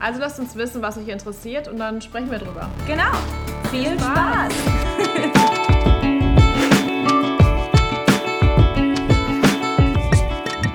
Also 0.00 0.20
lasst 0.20 0.38
uns 0.38 0.54
wissen, 0.54 0.82
was 0.82 0.98
euch 0.98 1.08
interessiert 1.08 1.68
und 1.68 1.78
dann 1.78 2.02
sprechen 2.02 2.30
wir 2.30 2.38
drüber. 2.38 2.68
Genau. 2.86 3.10
Viel 3.70 3.98
Spaß. 3.98 4.52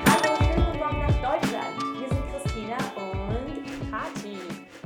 Hallo, 0.06 0.34
schönen 0.38 0.64
guten 0.66 0.78
Morgen 0.78 1.00
nach 1.00 1.14
Deutschland. 1.32 1.76
Wir 1.98 2.08
sind 2.08 2.24
Christina 2.32 2.76
und 2.96 3.90
Kati. 3.90 4.38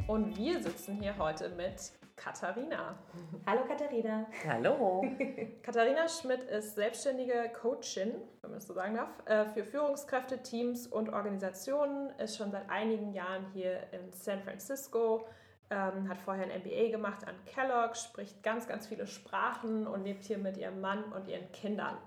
Und 0.07 0.37
wir 0.37 0.63
sitzen 0.63 0.99
hier 1.01 1.15
heute 1.19 1.49
mit 1.57 1.93
Katharina. 2.25 2.99
Hallo 3.47 3.65
Katharina. 3.69 4.27
Hallo. 4.49 5.05
Katharina 5.63 6.09
Schmidt 6.09 6.43
ist 6.45 6.75
selbstständige 6.75 7.51
Coachin, 7.61 8.15
wenn 8.41 8.51
man 8.51 8.59
es 8.59 8.67
so 8.67 8.73
sagen 8.73 8.95
darf, 8.95 9.11
äh, 9.27 9.45
für 9.45 9.63
Führungskräfte, 9.63 10.43
Teams 10.43 10.87
und 10.87 11.11
Organisationen, 11.11 12.19
ist 12.19 12.39
schon 12.39 12.51
seit 12.51 12.71
einigen 12.71 13.13
Jahren 13.13 13.45
hier 13.53 13.93
in 13.93 14.11
San 14.13 14.43
Francisco, 14.43 15.27
ähm, 15.69 16.09
hat 16.09 16.19
vorher 16.19 16.45
ein 16.45 16.63
MBA 16.63 16.91
gemacht 16.91 17.29
an 17.29 17.35
Kellogg, 17.45 17.95
spricht 17.95 18.43
ganz, 18.43 18.67
ganz 18.67 18.87
viele 18.87 19.07
Sprachen 19.07 19.87
und 19.87 20.05
lebt 20.05 20.25
hier 20.25 20.39
mit 20.39 20.57
ihrem 20.57 20.81
Mann 20.81 21.05
und 21.13 21.29
ihren 21.29 21.53
Kindern. 21.53 21.99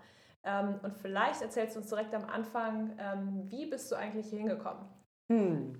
Ähm, 0.43 0.79
und 0.81 0.95
vielleicht 0.95 1.43
erzählst 1.43 1.75
du 1.75 1.81
uns 1.81 1.89
direkt 1.89 2.15
am 2.15 2.25
Anfang, 2.25 2.97
ähm, 2.97 3.43
wie 3.51 3.67
bist 3.67 3.91
du 3.91 3.95
eigentlich 3.95 4.31
hier 4.31 4.39
hingekommen? 4.39 4.83
Hm. 5.31 5.75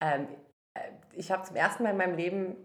Ähm, 0.00 0.26
äh, 0.74 0.80
ich 1.12 1.30
habe 1.30 1.44
zum 1.44 1.54
ersten 1.54 1.84
Mal 1.84 1.90
in 1.90 1.98
meinem 1.98 2.16
Leben 2.16 2.56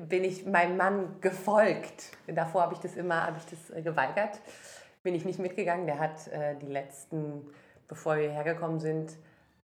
bin 0.00 0.24
ich 0.24 0.46
meinem 0.46 0.76
Mann 0.76 1.20
gefolgt. 1.20 2.16
Davor 2.26 2.62
habe 2.62 2.74
ich 2.74 2.80
das 2.80 2.96
immer, 2.96 3.26
habe 3.26 3.38
ich 3.38 3.46
das 3.46 3.70
äh, 3.70 3.82
geweigert. 3.82 4.40
Bin 5.02 5.14
ich 5.14 5.24
nicht 5.24 5.38
mitgegangen. 5.38 5.86
Der 5.86 5.98
hat 5.98 6.28
äh, 6.28 6.56
die 6.56 6.66
letzten, 6.66 7.46
bevor 7.88 8.16
wir 8.16 8.30
hergekommen 8.30 8.80
sind, 8.80 9.16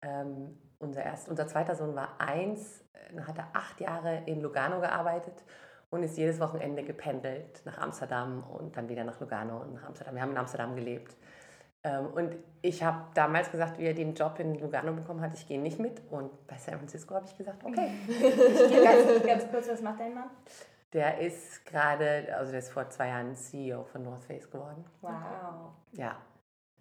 ähm, 0.01 0.57
unser, 0.79 1.03
erst, 1.03 1.29
unser 1.29 1.47
zweiter 1.47 1.75
Sohn 1.75 1.95
war 1.95 2.15
eins, 2.19 2.81
äh, 2.93 3.13
dann 3.15 3.27
hat 3.27 3.37
er 3.37 3.49
acht 3.53 3.79
Jahre 3.79 4.23
in 4.25 4.41
Lugano 4.41 4.79
gearbeitet 4.79 5.43
und 5.89 6.03
ist 6.03 6.17
jedes 6.17 6.39
Wochenende 6.39 6.83
gependelt 6.83 7.61
nach 7.65 7.77
Amsterdam 7.77 8.43
und 8.43 8.75
dann 8.77 8.89
wieder 8.89 9.03
nach 9.03 9.19
Lugano 9.19 9.61
und 9.61 9.73
nach 9.73 9.83
Amsterdam. 9.83 10.15
Wir 10.15 10.21
haben 10.21 10.31
in 10.31 10.37
Amsterdam 10.37 10.75
gelebt. 10.75 11.15
Ähm, 11.83 12.07
und 12.13 12.35
ich 12.61 12.83
habe 12.83 13.05
damals 13.15 13.49
gesagt, 13.49 13.79
wie 13.79 13.85
er 13.85 13.93
den 13.93 14.13
Job 14.13 14.39
in 14.39 14.59
Lugano 14.59 14.93
bekommen 14.93 15.21
hat, 15.21 15.33
ich 15.33 15.47
gehe 15.47 15.59
nicht 15.59 15.79
mit. 15.79 16.01
Und 16.11 16.47
bei 16.47 16.57
San 16.57 16.77
Francisco 16.77 17.15
habe 17.15 17.25
ich 17.25 17.35
gesagt, 17.35 17.63
okay. 17.63 17.91
ganz, 18.83 19.25
ganz 19.25 19.51
kurz, 19.51 19.69
was 19.69 19.81
macht 19.81 19.99
dein 19.99 20.13
Mann? 20.13 20.29
Der 20.93 21.19
ist 21.19 21.65
gerade, 21.65 22.27
also 22.37 22.51
der 22.51 22.59
ist 22.59 22.69
vor 22.69 22.89
zwei 22.89 23.07
Jahren 23.07 23.35
CEO 23.35 23.83
von 23.85 24.03
North 24.03 24.25
Face 24.25 24.49
geworden. 24.49 24.83
Wow. 25.01 25.71
Ja. 25.93 26.17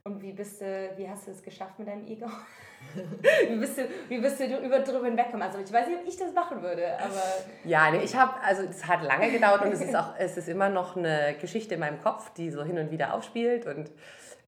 Und 0.03 0.20
wie 0.23 0.33
bist 0.33 0.61
du, 0.61 0.91
wie 0.97 1.09
hast 1.09 1.27
du 1.27 1.31
es 1.31 1.42
geschafft 1.42 1.79
mit 1.79 1.87
deinem 1.87 2.07
Ego? 2.07 2.27
wie, 3.48 3.57
bist 3.57 3.79
du, 3.79 3.87
wie 4.09 4.19
bist 4.19 4.41
du 4.41 4.45
über, 4.45 4.81
drüber 4.81 5.05
hinweggekommen? 5.05 5.47
Also 5.47 5.59
ich 5.59 5.73
weiß 5.73 5.87
nicht, 5.87 6.01
ob 6.01 6.09
ich 6.09 6.17
das 6.17 6.33
machen 6.35 6.62
würde, 6.62 6.98
aber... 6.98 7.23
Ja, 7.64 7.91
nee, 7.91 8.03
ich 8.03 8.17
habe, 8.17 8.33
also 8.42 8.62
es 8.62 8.87
hat 8.87 9.03
lange 9.03 9.31
gedauert 9.31 9.62
und 9.62 9.73
es 9.73 9.83
ist 9.83 9.95
auch, 9.95 10.14
es 10.19 10.36
ist 10.36 10.48
immer 10.48 10.70
noch 10.70 10.97
eine 10.97 11.36
Geschichte 11.41 11.74
in 11.74 11.80
meinem 11.80 12.01
Kopf, 12.01 12.33
die 12.33 12.51
so 12.51 12.64
hin 12.64 12.79
und 12.79 12.91
wieder 12.91 13.14
aufspielt 13.14 13.67
und 13.67 13.91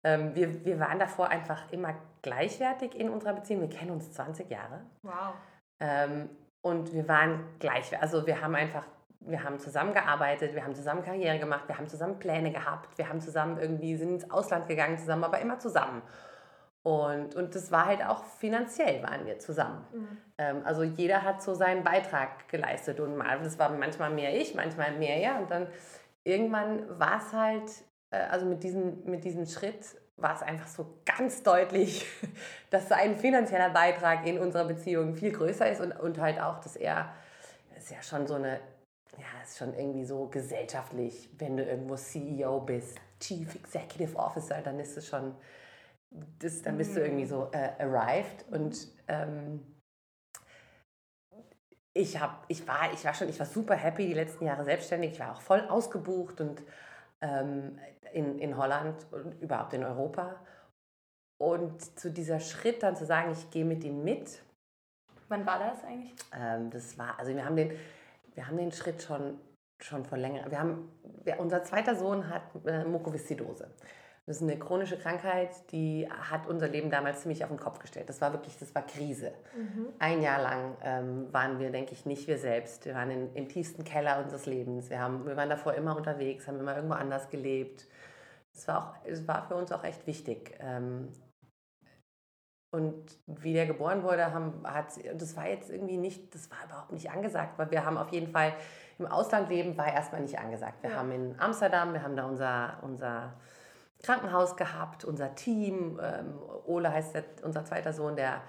ähm, 0.04 0.34
wir, 0.34 0.64
wir 0.64 0.80
waren 0.80 0.98
davor 0.98 1.28
einfach 1.28 1.70
immer 1.70 1.94
gleichwertig 2.22 2.94
in 2.94 3.08
unserer 3.08 3.34
Beziehung. 3.34 3.62
Wir 3.62 3.70
kennen 3.70 3.92
uns 3.92 4.12
20 4.12 4.50
Jahre. 4.50 4.80
Wow. 5.02 5.34
Ähm, 5.80 6.28
und 6.60 6.92
wir 6.92 7.08
waren 7.08 7.44
gleich, 7.58 8.00
also 8.00 8.26
wir 8.26 8.40
haben 8.40 8.54
einfach, 8.54 8.84
wir 9.20 9.42
haben 9.42 9.58
zusammengearbeitet, 9.58 10.54
wir 10.54 10.64
haben 10.64 10.74
zusammen 10.74 11.02
Karriere 11.02 11.38
gemacht, 11.38 11.64
wir 11.66 11.76
haben 11.76 11.88
zusammen 11.88 12.18
Pläne 12.18 12.52
gehabt, 12.52 12.96
wir 12.98 13.08
haben 13.08 13.20
zusammen 13.20 13.58
irgendwie, 13.58 13.96
sind 13.96 14.10
ins 14.10 14.30
Ausland 14.30 14.68
gegangen 14.68 14.98
zusammen, 14.98 15.24
aber 15.24 15.40
immer 15.40 15.58
zusammen. 15.58 16.02
Und, 16.84 17.36
und 17.36 17.54
das 17.54 17.70
war 17.70 17.86
halt 17.86 18.04
auch 18.04 18.24
finanziell 18.24 19.02
waren 19.04 19.24
wir 19.24 19.38
zusammen. 19.38 19.84
Mhm. 19.92 20.18
Ähm, 20.38 20.62
also 20.64 20.82
jeder 20.82 21.22
hat 21.22 21.40
so 21.40 21.54
seinen 21.54 21.84
Beitrag 21.84 22.48
geleistet 22.48 22.98
und 22.98 23.16
mal, 23.16 23.38
das 23.40 23.58
war 23.58 23.68
manchmal 23.70 24.10
mehr 24.10 24.34
ich, 24.40 24.54
manchmal 24.56 24.92
mehr 24.92 25.16
er. 25.16 25.38
Und 25.38 25.50
dann 25.50 25.68
irgendwann 26.24 26.98
war 26.98 27.18
es 27.18 27.32
halt 27.32 27.70
also 28.16 28.46
mit 28.46 28.62
diesem, 28.62 29.04
mit 29.04 29.24
diesem 29.24 29.46
Schritt 29.46 29.96
war 30.16 30.34
es 30.34 30.42
einfach 30.42 30.68
so 30.68 30.98
ganz 31.04 31.42
deutlich, 31.42 32.06
dass 32.70 32.88
sein 32.88 33.16
finanzieller 33.16 33.70
Beitrag 33.70 34.26
in 34.26 34.38
unserer 34.38 34.66
Beziehung 34.66 35.14
viel 35.14 35.32
größer 35.32 35.70
ist 35.70 35.80
und, 35.80 35.92
und 35.92 36.18
halt 36.18 36.40
auch, 36.40 36.60
dass 36.60 36.76
er, 36.76 37.12
das 37.74 37.84
ist 37.84 37.90
ja 37.90 38.02
schon 38.02 38.26
so 38.26 38.34
eine, 38.34 38.60
ja, 39.18 39.42
ist 39.42 39.58
schon 39.58 39.74
irgendwie 39.74 40.04
so 40.04 40.26
gesellschaftlich, 40.26 41.30
wenn 41.38 41.56
du 41.56 41.64
irgendwo 41.64 41.96
CEO 41.96 42.60
bist, 42.60 42.98
Chief 43.20 43.54
Executive 43.54 44.16
Officer, 44.16 44.60
dann 44.62 44.78
ist 44.78 44.96
es 44.96 45.06
schon, 45.06 45.34
das, 46.38 46.62
dann 46.62 46.76
bist 46.76 46.96
du 46.96 47.00
irgendwie 47.00 47.26
so 47.26 47.50
äh, 47.52 47.70
arrived. 47.78 48.44
Und 48.50 48.88
ähm, 49.08 49.60
ich, 51.94 52.20
hab, 52.20 52.44
ich, 52.48 52.66
war, 52.66 52.92
ich 52.92 53.04
war 53.04 53.14
schon, 53.14 53.28
ich 53.28 53.38
war 53.38 53.46
super 53.46 53.74
happy 53.74 54.06
die 54.06 54.14
letzten 54.14 54.46
Jahre 54.46 54.64
selbstständig, 54.64 55.12
ich 55.12 55.20
war 55.20 55.32
auch 55.32 55.40
voll 55.40 55.60
ausgebucht 55.68 56.40
und 56.40 56.62
ähm, 57.22 57.78
in, 58.12 58.38
in 58.38 58.56
Holland 58.56 59.06
und 59.10 59.40
überhaupt 59.40 59.72
in 59.72 59.84
Europa. 59.84 60.36
Und 61.38 61.98
zu 61.98 62.10
dieser 62.10 62.40
Schritt 62.40 62.82
dann 62.82 62.94
zu 62.94 63.04
sagen, 63.04 63.32
ich 63.32 63.50
gehe 63.50 63.64
mit 63.64 63.82
ihm 63.84 64.04
mit. 64.04 64.42
Wann 65.28 65.46
war 65.46 65.58
das 65.58 65.82
eigentlich? 65.84 66.14
Ähm, 66.38 66.70
das 66.70 66.98
war, 66.98 67.18
also 67.18 67.34
wir 67.34 67.44
haben 67.44 67.56
den, 67.56 67.72
wir 68.34 68.46
haben 68.46 68.56
den 68.58 68.70
Schritt 68.70 69.02
schon, 69.02 69.40
schon 69.82 70.04
vor 70.04 70.18
länger. 70.18 70.50
Wir 70.50 70.58
haben, 70.58 70.92
wir, 71.24 71.40
unser 71.40 71.64
zweiter 71.64 71.96
Sohn 71.96 72.28
hat 72.28 72.42
äh, 72.66 72.84
Mukoviszidose. 72.84 73.70
Das 74.26 74.36
ist 74.36 74.42
eine 74.42 74.56
chronische 74.56 74.96
Krankheit, 74.96 75.50
die 75.72 76.08
hat 76.08 76.46
unser 76.46 76.68
Leben 76.68 76.90
damals 76.90 77.22
ziemlich 77.22 77.42
auf 77.42 77.50
den 77.50 77.58
Kopf 77.58 77.80
gestellt. 77.80 78.08
Das 78.08 78.20
war 78.20 78.32
wirklich, 78.32 78.56
das 78.56 78.72
war 78.72 78.82
Krise. 78.82 79.32
Mhm. 79.56 79.88
Ein 79.98 80.22
Jahr 80.22 80.40
lang 80.40 80.76
ähm, 80.82 81.32
waren 81.32 81.58
wir, 81.58 81.72
denke 81.72 81.92
ich, 81.92 82.06
nicht 82.06 82.28
wir 82.28 82.38
selbst. 82.38 82.84
Wir 82.86 82.94
waren 82.94 83.10
in, 83.10 83.34
im 83.34 83.48
tiefsten 83.48 83.82
Keller 83.82 84.22
unseres 84.22 84.46
Lebens. 84.46 84.90
Wir, 84.90 85.00
haben, 85.00 85.26
wir 85.26 85.36
waren 85.36 85.50
davor 85.50 85.74
immer 85.74 85.96
unterwegs, 85.96 86.46
haben 86.46 86.60
immer 86.60 86.76
irgendwo 86.76 86.94
anders 86.94 87.30
gelebt. 87.30 87.88
Es 88.54 88.68
war, 88.68 88.78
auch, 88.78 89.06
es 89.06 89.26
war 89.26 89.42
für 89.48 89.56
uns 89.56 89.72
auch 89.72 89.82
echt 89.82 90.06
wichtig. 90.06 90.56
Ähm, 90.60 91.08
und 92.70 93.18
wie 93.26 93.52
der 93.52 93.66
geboren 93.66 94.04
wurde, 94.04 94.32
haben, 94.32 94.62
hat, 94.64 94.86
das 95.14 95.36
war 95.36 95.48
jetzt 95.48 95.68
irgendwie 95.68 95.96
nicht, 95.96 96.32
das 96.32 96.48
war 96.48 96.58
überhaupt 96.64 96.92
nicht 96.92 97.10
angesagt, 97.10 97.58
weil 97.58 97.72
wir 97.72 97.84
haben 97.84 97.98
auf 97.98 98.10
jeden 98.10 98.30
Fall 98.30 98.54
im 98.98 99.06
Ausland 99.06 99.48
leben, 99.50 99.76
war 99.76 99.92
erstmal 99.92 100.20
nicht 100.20 100.38
angesagt. 100.38 100.82
Wir 100.82 100.90
ja. 100.90 100.96
haben 100.96 101.10
in 101.10 101.34
Amsterdam, 101.40 101.92
wir 101.92 102.02
haben 102.02 102.16
da 102.16 102.24
unser, 102.24 102.78
unser 102.82 103.34
Krankenhaus 104.02 104.56
gehabt, 104.56 105.04
unser 105.04 105.34
Team. 105.34 106.00
Ähm, 106.02 106.38
Ole 106.66 106.92
heißt 106.92 107.14
der, 107.14 107.24
unser 107.42 107.64
zweiter 107.64 107.92
Sohn, 107.92 108.16
der, 108.16 108.42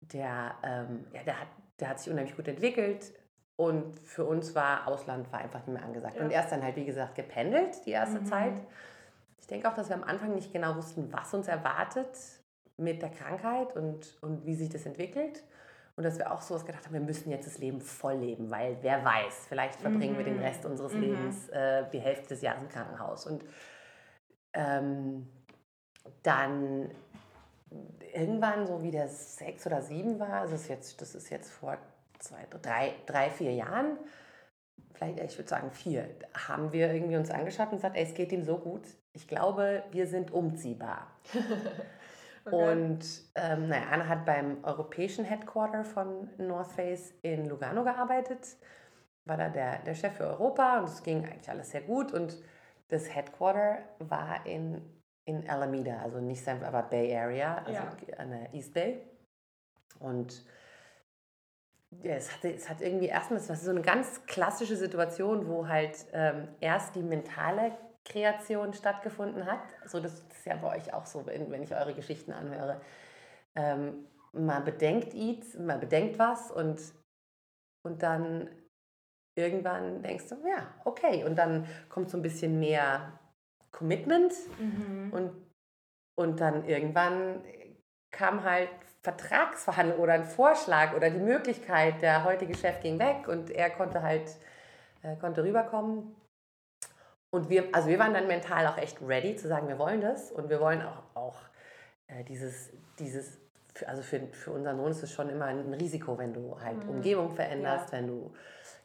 der, 0.00 0.54
ähm, 0.62 1.06
ja, 1.12 1.22
der, 1.22 1.40
hat, 1.40 1.48
der 1.80 1.88
hat 1.90 2.00
sich 2.00 2.10
unheimlich 2.10 2.36
gut 2.36 2.48
entwickelt. 2.48 3.12
Und 3.56 3.98
für 4.00 4.24
uns 4.24 4.54
war 4.54 4.86
Ausland 4.86 5.32
war 5.32 5.40
einfach 5.40 5.60
nicht 5.60 5.74
mehr 5.78 5.82
angesagt. 5.82 6.16
Ja. 6.16 6.22
Und 6.22 6.30
erst 6.30 6.52
dann 6.52 6.62
halt, 6.62 6.76
wie 6.76 6.84
gesagt, 6.84 7.14
gependelt 7.14 7.84
die 7.86 7.90
erste 7.90 8.20
mhm. 8.20 8.26
Zeit. 8.26 8.62
Ich 9.40 9.46
denke 9.46 9.68
auch, 9.68 9.74
dass 9.74 9.88
wir 9.88 9.96
am 9.96 10.04
Anfang 10.04 10.34
nicht 10.34 10.52
genau 10.52 10.76
wussten, 10.76 11.12
was 11.12 11.32
uns 11.32 11.48
erwartet 11.48 12.18
mit 12.76 13.00
der 13.00 13.10
Krankheit 13.10 13.74
und, 13.74 14.18
und 14.20 14.44
wie 14.44 14.54
sich 14.54 14.68
das 14.68 14.84
entwickelt. 14.84 15.42
Und 15.96 16.04
dass 16.04 16.18
wir 16.18 16.30
auch 16.30 16.42
sowas 16.42 16.66
gedacht 16.66 16.84
haben, 16.84 16.92
wir 16.92 17.00
müssen 17.00 17.30
jetzt 17.30 17.46
das 17.46 17.56
Leben 17.56 17.80
voll 17.80 18.16
leben, 18.16 18.50
weil 18.50 18.76
wer 18.82 19.02
weiß, 19.02 19.46
vielleicht 19.48 19.80
verbringen 19.80 20.12
mhm. 20.12 20.18
wir 20.18 20.24
den 20.24 20.36
mhm. 20.36 20.42
Rest 20.42 20.66
unseres 20.66 20.92
mhm. 20.92 21.00
Lebens 21.00 21.48
äh, 21.48 21.84
die 21.90 22.00
Hälfte 22.00 22.28
des 22.28 22.42
Jahres 22.42 22.62
im 22.62 22.68
Krankenhaus. 22.68 23.26
Und 23.26 23.42
ähm, 24.56 25.28
dann 26.22 26.90
irgendwann, 28.14 28.66
so 28.66 28.82
wie 28.82 28.90
der 28.90 29.08
sechs 29.08 29.66
oder 29.66 29.82
sieben 29.82 30.18
war, 30.18 30.40
also 30.40 30.52
das 30.52 30.62
ist 30.62 30.68
jetzt, 30.68 31.00
das 31.00 31.14
ist 31.14 31.30
jetzt 31.30 31.50
vor 31.50 31.76
zwei, 32.18 32.46
drei, 32.50 32.94
drei, 33.04 33.30
vier 33.30 33.52
Jahren, 33.52 33.98
vielleicht, 34.94 35.20
ich 35.20 35.38
würde 35.38 35.48
sagen 35.48 35.70
vier, 35.70 36.08
haben 36.48 36.72
wir 36.72 36.92
irgendwie 36.92 37.16
uns 37.16 37.30
angeschaut 37.30 37.70
und 37.70 37.76
gesagt, 37.76 37.96
ey, 37.96 38.04
es 38.04 38.14
geht 38.14 38.32
ihm 38.32 38.44
so 38.44 38.58
gut. 38.58 38.82
Ich 39.12 39.28
glaube, 39.28 39.84
wir 39.90 40.06
sind 40.06 40.32
umziehbar. 40.32 41.06
okay. 42.46 42.72
Und 42.72 43.04
ähm, 43.34 43.68
naja, 43.68 43.86
Anna 43.90 44.08
hat 44.08 44.24
beim 44.24 44.64
europäischen 44.64 45.24
Headquarter 45.24 45.84
von 45.84 46.30
North 46.38 46.72
Face 46.72 47.12
in 47.22 47.46
Lugano 47.46 47.84
gearbeitet, 47.84 48.56
war 49.26 49.36
da 49.36 49.48
der, 49.50 49.80
der 49.80 49.94
Chef 49.94 50.14
für 50.14 50.24
Europa 50.24 50.78
und 50.78 50.88
es 50.88 51.02
ging 51.02 51.24
eigentlich 51.24 51.50
alles 51.50 51.70
sehr 51.70 51.82
gut 51.82 52.12
und 52.12 52.36
das 52.88 53.14
Headquarter 53.14 53.78
war 53.98 54.44
in, 54.46 54.82
in 55.24 55.48
Alameda, 55.48 55.98
also 56.00 56.20
nicht 56.20 56.42
San 56.42 56.62
aber 56.62 56.82
Bay 56.82 57.16
Area, 57.16 57.58
also 57.58 57.72
ja. 57.72 58.18
an 58.18 58.30
der 58.30 58.54
East 58.54 58.74
Bay. 58.74 59.00
Und 59.98 60.44
ja, 62.02 62.14
es, 62.14 62.32
hat, 62.32 62.44
es 62.44 62.68
hat 62.68 62.80
irgendwie 62.80 63.10
ist 63.60 63.64
so 63.64 63.70
eine 63.70 63.82
ganz 63.82 64.24
klassische 64.26 64.76
Situation, 64.76 65.48
wo 65.48 65.66
halt 65.66 66.06
ähm, 66.12 66.48
erst 66.60 66.94
die 66.94 67.02
mentale 67.02 67.76
Kreation 68.04 68.72
stattgefunden 68.72 69.46
hat. 69.46 69.60
So, 69.86 70.00
das 70.00 70.14
ist 70.14 70.46
ja 70.46 70.56
bei 70.56 70.76
euch 70.76 70.92
auch 70.92 71.06
so, 71.06 71.26
wenn, 71.26 71.50
wenn 71.50 71.62
ich 71.62 71.74
eure 71.74 71.94
Geschichten 71.94 72.32
anhöre. 72.32 72.80
Ähm, 73.54 74.06
man 74.32 74.64
bedenkt 74.64 75.14
Eats, 75.14 75.54
man 75.58 75.80
bedenkt 75.80 76.18
was 76.18 76.50
und, 76.50 76.80
und 77.82 78.02
dann 78.02 78.50
irgendwann 79.36 80.02
denkst 80.02 80.28
du, 80.30 80.36
ja, 80.48 80.66
okay. 80.84 81.24
Und 81.24 81.36
dann 81.36 81.66
kommt 81.88 82.10
so 82.10 82.18
ein 82.18 82.22
bisschen 82.22 82.58
mehr 82.58 83.12
Commitment 83.70 84.32
mhm. 84.58 85.12
und, 85.12 85.32
und 86.16 86.40
dann 86.40 86.64
irgendwann 86.64 87.44
kam 88.10 88.42
halt 88.42 88.70
Vertragsverhandlung 89.02 90.00
oder 90.00 90.14
ein 90.14 90.24
Vorschlag 90.24 90.96
oder 90.96 91.10
die 91.10 91.20
Möglichkeit, 91.20 92.02
der 92.02 92.24
heutige 92.24 92.54
Chef 92.54 92.80
ging 92.80 92.98
weg 92.98 93.28
und 93.28 93.50
er 93.50 93.70
konnte 93.70 94.02
halt 94.02 94.36
äh, 95.02 95.16
konnte 95.16 95.44
rüberkommen. 95.44 96.16
Und 97.30 97.50
wir, 97.50 97.68
also 97.72 97.88
wir 97.88 97.98
waren 97.98 98.14
dann 98.14 98.26
mental 98.26 98.66
auch 98.66 98.78
echt 98.78 99.00
ready 99.02 99.36
zu 99.36 99.48
sagen, 99.48 99.68
wir 99.68 99.78
wollen 99.78 100.00
das 100.00 100.32
und 100.32 100.48
wir 100.48 100.60
wollen 100.60 100.82
auch, 100.82 101.02
auch 101.14 101.36
äh, 102.06 102.24
dieses, 102.24 102.70
dieses, 102.98 103.38
also 103.84 104.02
für, 104.02 104.20
für 104.32 104.52
unseren 104.52 104.76
Sohn 104.78 104.90
ist 104.90 105.02
es 105.02 105.12
schon 105.12 105.28
immer 105.28 105.46
ein 105.46 105.74
Risiko, 105.74 106.16
wenn 106.16 106.32
du 106.32 106.58
halt 106.60 106.82
mhm. 106.84 106.90
Umgebung 106.90 107.30
veränderst, 107.30 107.92
ja. 107.92 107.98
wenn 107.98 108.06
du 108.06 108.32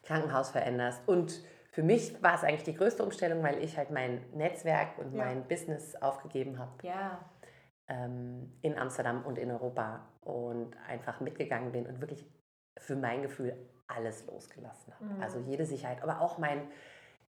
Krankenhaus 0.02 0.50
veränderst. 0.50 1.06
Und 1.06 1.42
für 1.70 1.82
mich 1.82 2.22
war 2.22 2.34
es 2.34 2.44
eigentlich 2.44 2.64
die 2.64 2.74
größte 2.74 3.02
Umstellung, 3.02 3.42
weil 3.42 3.62
ich 3.62 3.78
halt 3.78 3.90
mein 3.90 4.22
Netzwerk 4.34 4.98
und 4.98 5.14
ja. 5.14 5.24
mein 5.24 5.44
Business 5.48 5.96
aufgegeben 5.96 6.58
habe. 6.58 6.72
Ja. 6.82 7.18
Ähm, 7.88 8.52
in 8.62 8.78
Amsterdam 8.78 9.24
und 9.24 9.38
in 9.38 9.50
Europa 9.50 10.06
und 10.20 10.76
einfach 10.86 11.20
mitgegangen 11.20 11.72
bin 11.72 11.86
und 11.86 12.00
wirklich 12.00 12.26
für 12.78 12.96
mein 12.96 13.22
Gefühl 13.22 13.56
alles 13.86 14.26
losgelassen 14.26 14.92
habe. 14.94 15.04
Mhm. 15.04 15.22
Also 15.22 15.38
jede 15.40 15.64
Sicherheit, 15.64 16.02
aber 16.02 16.20
auch 16.20 16.38
mein, 16.38 16.62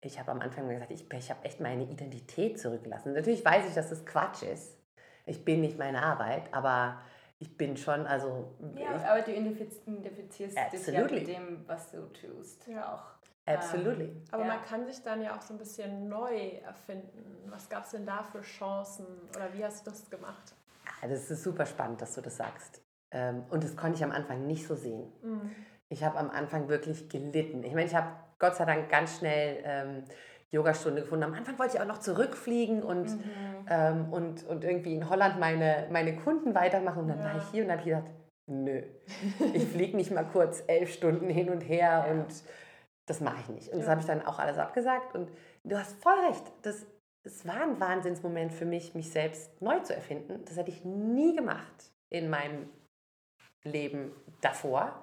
ich 0.02 0.20
habe 0.20 0.31
am 0.31 0.42
Anfang 0.42 0.68
gesagt, 0.70 0.92
ich, 0.92 1.12
ich 1.12 1.30
habe 1.30 1.44
echt 1.46 1.60
meine 1.60 1.84
Identität 1.84 2.60
zurückgelassen. 2.60 3.14
Natürlich 3.14 3.44
weiß 3.44 3.68
ich, 3.68 3.74
dass 3.74 3.90
das 3.90 4.06
Quatsch 4.06 4.44
ist. 4.44 4.78
Ich 5.25 5.46
bin 5.46 5.62
nicht 5.62 5.78
meine 5.78 6.04
Arbeit, 6.04 6.54
aber 6.54 7.02
ich 7.44 7.57
bin 7.57 7.75
schon, 7.75 8.07
also. 8.07 8.56
Ja, 8.75 8.95
ich, 8.95 9.04
aber 9.04 9.22
du 9.22 9.34
identifizierst 9.34 10.57
dich 10.72 10.88
ja 10.88 11.04
mit 11.04 11.28
dem, 11.28 11.68
was 11.68 11.92
du 11.92 12.07
tust. 12.13 12.66
Ja, 12.68 12.94
auch. 12.94 13.04
Absolutely. 13.45 14.06
Ähm, 14.06 14.24
aber 14.31 14.45
ja. 14.45 14.56
man 14.56 14.63
kann 14.63 14.86
sich 14.86 15.04
dann 15.04 15.22
ja 15.22 15.36
auch 15.36 15.42
so 15.42 15.54
ein 15.54 15.57
bisschen 15.57 16.07
neu 16.07 16.51
erfinden. 16.66 17.50
Was 17.50 17.68
gab 17.68 17.84
es 17.84 17.92
denn 17.92 18.06
da 18.06 18.24
für 18.24 18.42
Chancen 18.42 19.06
oder 19.36 19.54
wie 19.54 19.66
hast 19.66 19.86
du 19.86 19.92
das 19.92 20.10
gemacht? 20.10 20.56
Ja, 21.01 21.10
das 21.10 21.30
ist 21.30 21.44
super 21.44 21.66
spannend, 21.66 22.01
dass 22.01 22.16
du 22.16 22.22
das 22.22 22.38
sagst. 22.38 22.81
Ähm, 23.12 23.44
und 23.50 23.66
das 23.66 23.75
konnte 23.75 23.98
ich 23.98 24.04
am 24.06 24.12
Anfang 24.12 24.48
nicht 24.48 24.66
so 24.66 24.75
sehen. 24.75 25.12
Mhm. 25.22 25.51
Ich 25.89 26.01
habe 26.01 26.18
am 26.18 26.30
Anfang 26.30 26.69
wirklich 26.69 27.10
gelitten. 27.10 27.63
Ich 27.63 27.74
meine, 27.74 27.88
ich 27.88 27.96
habe 27.96 28.07
Gott 28.39 28.56
sei 28.56 28.63
Dank 28.63 28.89
ganz 28.89 29.18
schnell 29.18 29.62
ähm, 29.66 30.04
Yogastunde 30.53 31.01
gefunden. 31.01 31.23
Am 31.23 31.33
Anfang 31.33 31.57
wollte 31.57 31.75
ich 31.75 31.81
auch 31.81 31.88
noch 31.88 31.97
zurückfliegen 31.97 32.83
und, 32.83 33.09
mhm. 33.09 33.23
ähm, 33.69 34.13
und, 34.13 34.45
und 34.45 34.63
irgendwie 34.63 34.94
in 34.94 35.09
Holland 35.09 35.39
meine, 35.39 35.88
meine 35.91 36.15
Kunden 36.15 36.53
weitermachen. 36.53 37.01
Und 37.01 37.07
dann 37.07 37.19
ja. 37.19 37.25
war 37.25 37.38
ich 37.38 37.44
hier 37.51 37.65
und 37.65 37.71
habe 37.71 37.79
ich 37.81 37.88
gedacht, 37.88 38.11
nö, 38.45 38.83
ich 39.53 39.65
fliege 39.65 39.97
nicht 39.97 40.11
mal 40.11 40.23
kurz 40.23 40.63
elf 40.67 40.94
Stunden 40.94 41.29
hin 41.29 41.50
und 41.50 41.61
her 41.61 42.05
ja. 42.07 42.11
und 42.11 42.27
das 43.07 43.19
mache 43.19 43.41
ich 43.41 43.50
nicht. 43.50 43.67
Und 43.69 43.79
ja. 43.79 43.79
das 43.79 43.89
habe 43.89 44.01
ich 44.01 44.07
dann 44.07 44.25
auch 44.25 44.39
alles 44.39 44.57
abgesagt. 44.57 45.15
Und 45.15 45.29
du 45.63 45.77
hast 45.77 46.01
voll 46.01 46.19
recht. 46.27 46.44
Das, 46.61 46.85
es 47.23 47.47
war 47.47 47.63
ein 47.63 47.79
Wahnsinnsmoment 47.79 48.53
für 48.53 48.65
mich, 48.65 48.94
mich 48.94 49.09
selbst 49.09 49.59
neu 49.59 49.79
zu 49.79 49.95
erfinden. 49.95 50.45
Das 50.45 50.55
hätte 50.55 50.69
ich 50.69 50.85
nie 50.85 51.35
gemacht 51.35 51.91
in 52.09 52.29
meinem 52.29 52.69
Leben 53.63 54.11
davor, 54.41 55.01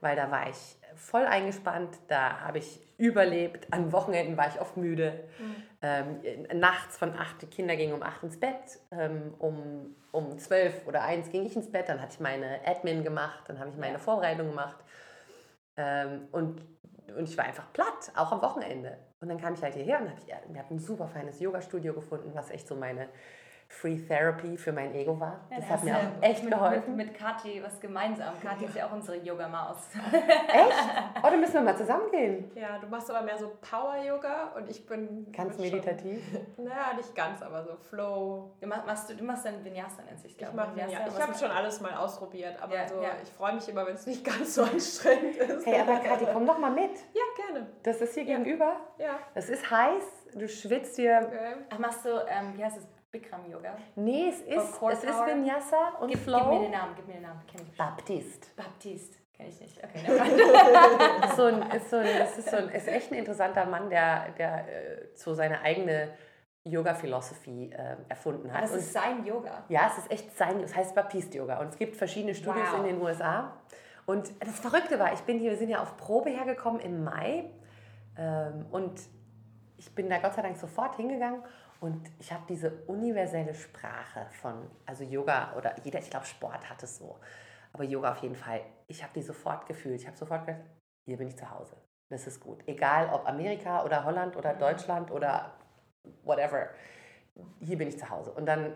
weil 0.00 0.16
da 0.16 0.30
war 0.30 0.48
ich 0.48 0.78
voll 0.96 1.24
eingespannt, 1.24 1.96
da 2.08 2.40
habe 2.40 2.58
ich 2.58 2.80
überlebt, 2.98 3.72
an 3.72 3.92
Wochenenden 3.92 4.36
war 4.36 4.48
ich 4.48 4.60
oft 4.60 4.76
müde. 4.76 5.28
Mhm. 5.38 5.54
Ähm, 5.82 6.60
nachts 6.60 6.96
von 6.96 7.14
acht, 7.14 7.42
die 7.42 7.46
Kinder 7.46 7.76
gingen 7.76 7.92
um 7.92 8.02
acht 8.02 8.22
ins 8.22 8.40
Bett, 8.40 8.80
ähm, 8.90 9.34
um, 9.38 9.94
um 10.12 10.38
zwölf 10.38 10.86
oder 10.86 11.02
eins 11.02 11.30
ging 11.30 11.44
ich 11.44 11.54
ins 11.54 11.70
Bett, 11.70 11.88
dann 11.88 12.00
hatte 12.00 12.14
ich 12.14 12.20
meine 12.20 12.60
Admin 12.66 13.04
gemacht, 13.04 13.44
dann 13.48 13.58
habe 13.58 13.70
ich 13.70 13.76
meine 13.76 13.94
ja. 13.94 13.98
Vorbereitung 13.98 14.48
gemacht. 14.48 14.76
Ähm, 15.76 16.28
und 16.32 16.62
und 17.14 17.28
ich 17.28 17.36
war 17.36 17.44
einfach 17.44 17.72
platt, 17.72 18.12
auch 18.14 18.32
am 18.32 18.42
Wochenende. 18.42 18.98
Und 19.20 19.28
dann 19.28 19.38
kam 19.38 19.54
ich 19.54 19.62
halt 19.62 19.74
hierher 19.74 20.00
und 20.00 20.10
hab 20.10 20.18
ich, 20.18 20.26
wir 20.26 20.58
hatten 20.58 20.74
ein 20.74 20.78
super 20.78 21.08
feines 21.08 21.40
Yoga-Studio 21.40 21.94
gefunden, 21.94 22.30
was 22.34 22.50
echt 22.50 22.66
so 22.66 22.74
meine 22.74 23.08
Free 23.68 23.98
Therapy 23.98 24.56
für 24.56 24.72
mein 24.72 24.94
Ego 24.94 25.18
war. 25.18 25.40
Ja, 25.50 25.56
das 25.56 25.68
hat 25.68 25.84
mir 25.84 25.96
auch 25.96 26.22
echt 26.22 26.42
mit, 26.44 26.52
geholfen. 26.52 26.96
Mit, 26.96 27.08
mit 27.08 27.18
Kathi 27.18 27.62
was 27.62 27.80
gemeinsam. 27.80 28.34
Kathi 28.40 28.62
ja. 28.62 28.68
ist 28.68 28.76
ja 28.76 28.86
auch 28.86 28.92
unsere 28.92 29.18
Yoga-Maus. 29.18 29.78
echt? 30.12 30.72
Oh, 31.18 31.28
dann 31.30 31.40
müssen 31.40 31.54
wir 31.54 31.62
mal 31.62 31.76
zusammen 31.76 32.10
gehen. 32.10 32.50
Ja, 32.54 32.78
du 32.78 32.86
machst 32.86 33.10
aber 33.10 33.22
mehr 33.24 33.36
so 33.36 33.52
Power-Yoga 33.60 34.52
und 34.56 34.70
ich 34.70 34.86
bin... 34.86 35.30
Ganz 35.32 35.58
meditativ? 35.58 36.22
Schon, 36.56 36.64
naja, 36.64 36.94
nicht 36.96 37.14
ganz, 37.14 37.42
aber 37.42 37.64
so 37.64 37.76
Flow. 37.76 38.52
Du 38.60 38.66
machst, 38.66 39.10
du 39.10 39.24
machst 39.24 39.44
dann 39.44 39.64
Vinyasa, 39.64 40.02
nennt 40.02 40.20
sich 40.20 40.40
Ich, 40.40 40.52
mach 40.54 40.74
Vinyasa. 40.74 41.06
ich 41.08 41.20
habe 41.20 41.34
schon 41.34 41.50
alles 41.50 41.80
mal 41.80 41.94
ausprobiert, 41.94 42.56
aber 42.62 42.74
ja, 42.74 42.88
so, 42.88 43.02
ich 43.22 43.30
freue 43.30 43.54
mich 43.54 43.68
immer, 43.68 43.86
wenn 43.86 43.94
es 43.94 44.06
nicht 44.06 44.24
ganz 44.24 44.54
so 44.54 44.62
anstrengend 44.62 45.36
ist. 45.36 45.66
Hey, 45.66 45.80
aber 45.80 45.96
Kathi, 45.96 46.26
komm 46.32 46.46
doch 46.46 46.58
mal 46.58 46.70
mit. 46.70 46.92
Ja, 47.12 47.44
gerne. 47.46 47.66
Das 47.82 48.00
ist 48.00 48.14
hier 48.14 48.24
gegenüber. 48.24 48.76
Ja. 48.98 49.18
Das 49.34 49.48
ist 49.48 49.70
heiß, 49.70 50.04
du 50.34 50.48
schwitzt 50.48 50.96
hier. 50.96 51.20
Okay. 51.26 51.56
Ach, 51.70 51.78
machst 51.78 52.04
du, 52.04 52.10
ähm, 52.28 52.56
wie 52.56 52.64
heißt 52.64 52.78
es? 52.78 52.95
Bikram 53.10 53.50
Yoga? 53.50 53.76
Nee, 53.94 54.28
es 54.28 54.40
ist, 54.40 54.82
es 54.90 55.04
ist 55.04 55.26
Vinyasa 55.26 55.96
und 56.00 56.08
gib, 56.08 56.18
Flow. 56.20 56.38
Gib 56.38 56.50
mir 56.50 56.60
den 56.60 56.70
Namen, 56.70 56.94
gib 56.96 57.06
mir 57.06 57.14
den 57.14 57.22
Namen. 57.22 57.40
Kenn 57.46 57.62
ich 57.62 57.76
Baptist. 57.76 58.56
Baptist. 58.56 59.18
Kenn 59.32 59.48
ich 59.48 59.60
nicht. 59.60 59.82
Okay, 59.82 60.00
so 61.36 61.44
ein, 61.44 61.62
ist 61.70 61.90
so 61.90 61.96
ein, 61.96 62.06
ist 62.06 62.50
so 62.50 62.56
ein, 62.56 62.68
ist 62.70 62.88
echt 62.88 63.12
ein 63.12 63.18
interessanter 63.18 63.66
Mann, 63.66 63.90
der, 63.90 64.30
der 64.30 64.68
äh, 64.68 65.08
so 65.14 65.34
seine 65.34 65.60
eigene 65.60 66.10
Yoga-Philosophie 66.64 67.70
äh, 67.70 67.96
erfunden 68.08 68.52
hat. 68.52 68.64
Das 68.64 68.72
ist 68.72 68.92
sein 68.92 69.24
Yoga? 69.24 69.64
Ja, 69.68 69.88
es 69.92 69.98
ist 69.98 70.10
echt 70.10 70.36
sein, 70.36 70.60
es 70.60 70.74
heißt 70.74 70.94
Baptist-Yoga. 70.94 71.60
Und 71.60 71.68
es 71.68 71.78
gibt 71.78 71.96
verschiedene 71.96 72.34
Studios 72.34 72.66
wow. 72.72 72.80
in 72.80 72.84
den 72.86 73.00
USA. 73.00 73.52
Und 74.04 74.32
das 74.40 74.58
Verrückte 74.58 74.98
war, 74.98 75.12
ich 75.12 75.20
bin 75.20 75.38
hier, 75.38 75.50
wir 75.50 75.58
sind 75.58 75.68
ja 75.68 75.80
auf 75.80 75.96
Probe 75.96 76.30
hergekommen 76.30 76.80
im 76.80 77.04
Mai. 77.04 77.50
Ähm, 78.18 78.66
und 78.70 79.00
ich 79.76 79.94
bin 79.94 80.08
da 80.08 80.18
Gott 80.18 80.34
sei 80.34 80.42
Dank 80.42 80.56
sofort 80.56 80.96
hingegangen 80.96 81.42
und 81.80 82.10
ich 82.18 82.32
habe 82.32 82.44
diese 82.48 82.70
universelle 82.86 83.54
Sprache 83.54 84.26
von, 84.40 84.70
also 84.86 85.04
Yoga 85.04 85.54
oder 85.56 85.74
jeder, 85.84 85.98
ich 85.98 86.10
glaube, 86.10 86.26
Sport 86.26 86.68
hat 86.68 86.82
es 86.82 86.98
so, 86.98 87.18
aber 87.72 87.84
Yoga 87.84 88.12
auf 88.12 88.18
jeden 88.18 88.36
Fall. 88.36 88.60
Ich 88.86 89.02
habe 89.02 89.12
die 89.14 89.22
sofort 89.22 89.66
gefühlt. 89.66 90.00
Ich 90.00 90.06
habe 90.06 90.16
sofort 90.16 90.46
gedacht, 90.46 90.62
hier 91.04 91.18
bin 91.18 91.28
ich 91.28 91.36
zu 91.36 91.50
Hause. 91.50 91.76
Das 92.08 92.26
ist 92.26 92.40
gut. 92.40 92.62
Egal 92.66 93.10
ob 93.12 93.28
Amerika 93.28 93.84
oder 93.84 94.04
Holland 94.04 94.36
oder 94.36 94.54
mhm. 94.54 94.58
Deutschland 94.58 95.10
oder 95.10 95.52
whatever. 96.24 96.70
Hier 97.60 97.76
bin 97.76 97.88
ich 97.88 97.98
zu 97.98 98.08
Hause. 98.08 98.32
Und 98.32 98.46
dann. 98.46 98.72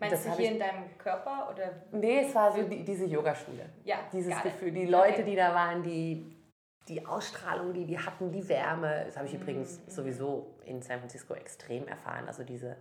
Meinst 0.00 0.26
du 0.26 0.34
hier 0.34 0.46
ich, 0.46 0.52
in 0.52 0.58
deinem 0.58 0.98
Körper? 0.98 1.48
Oder? 1.52 1.70
Nee, 1.92 2.24
es 2.26 2.34
war 2.34 2.52
so 2.52 2.62
die, 2.62 2.84
diese 2.84 3.04
Yogaschule. 3.04 3.66
Ja. 3.84 3.98
Dieses 4.12 4.42
Gefühl. 4.42 4.72
Die 4.72 4.86
Leute, 4.86 5.20
okay. 5.20 5.24
die 5.24 5.36
da 5.36 5.54
waren, 5.54 5.82
die 5.82 6.33
die 6.88 7.06
Ausstrahlung, 7.06 7.72
die 7.72 7.86
die 7.86 7.98
hatten, 7.98 8.30
die 8.30 8.48
Wärme, 8.48 9.04
das 9.06 9.16
habe 9.16 9.26
ich 9.26 9.34
mhm. 9.34 9.42
übrigens 9.42 9.80
sowieso 9.86 10.54
in 10.64 10.82
San 10.82 10.98
Francisco 10.98 11.34
extrem 11.34 11.88
erfahren. 11.88 12.26
Also 12.26 12.44
diese 12.44 12.76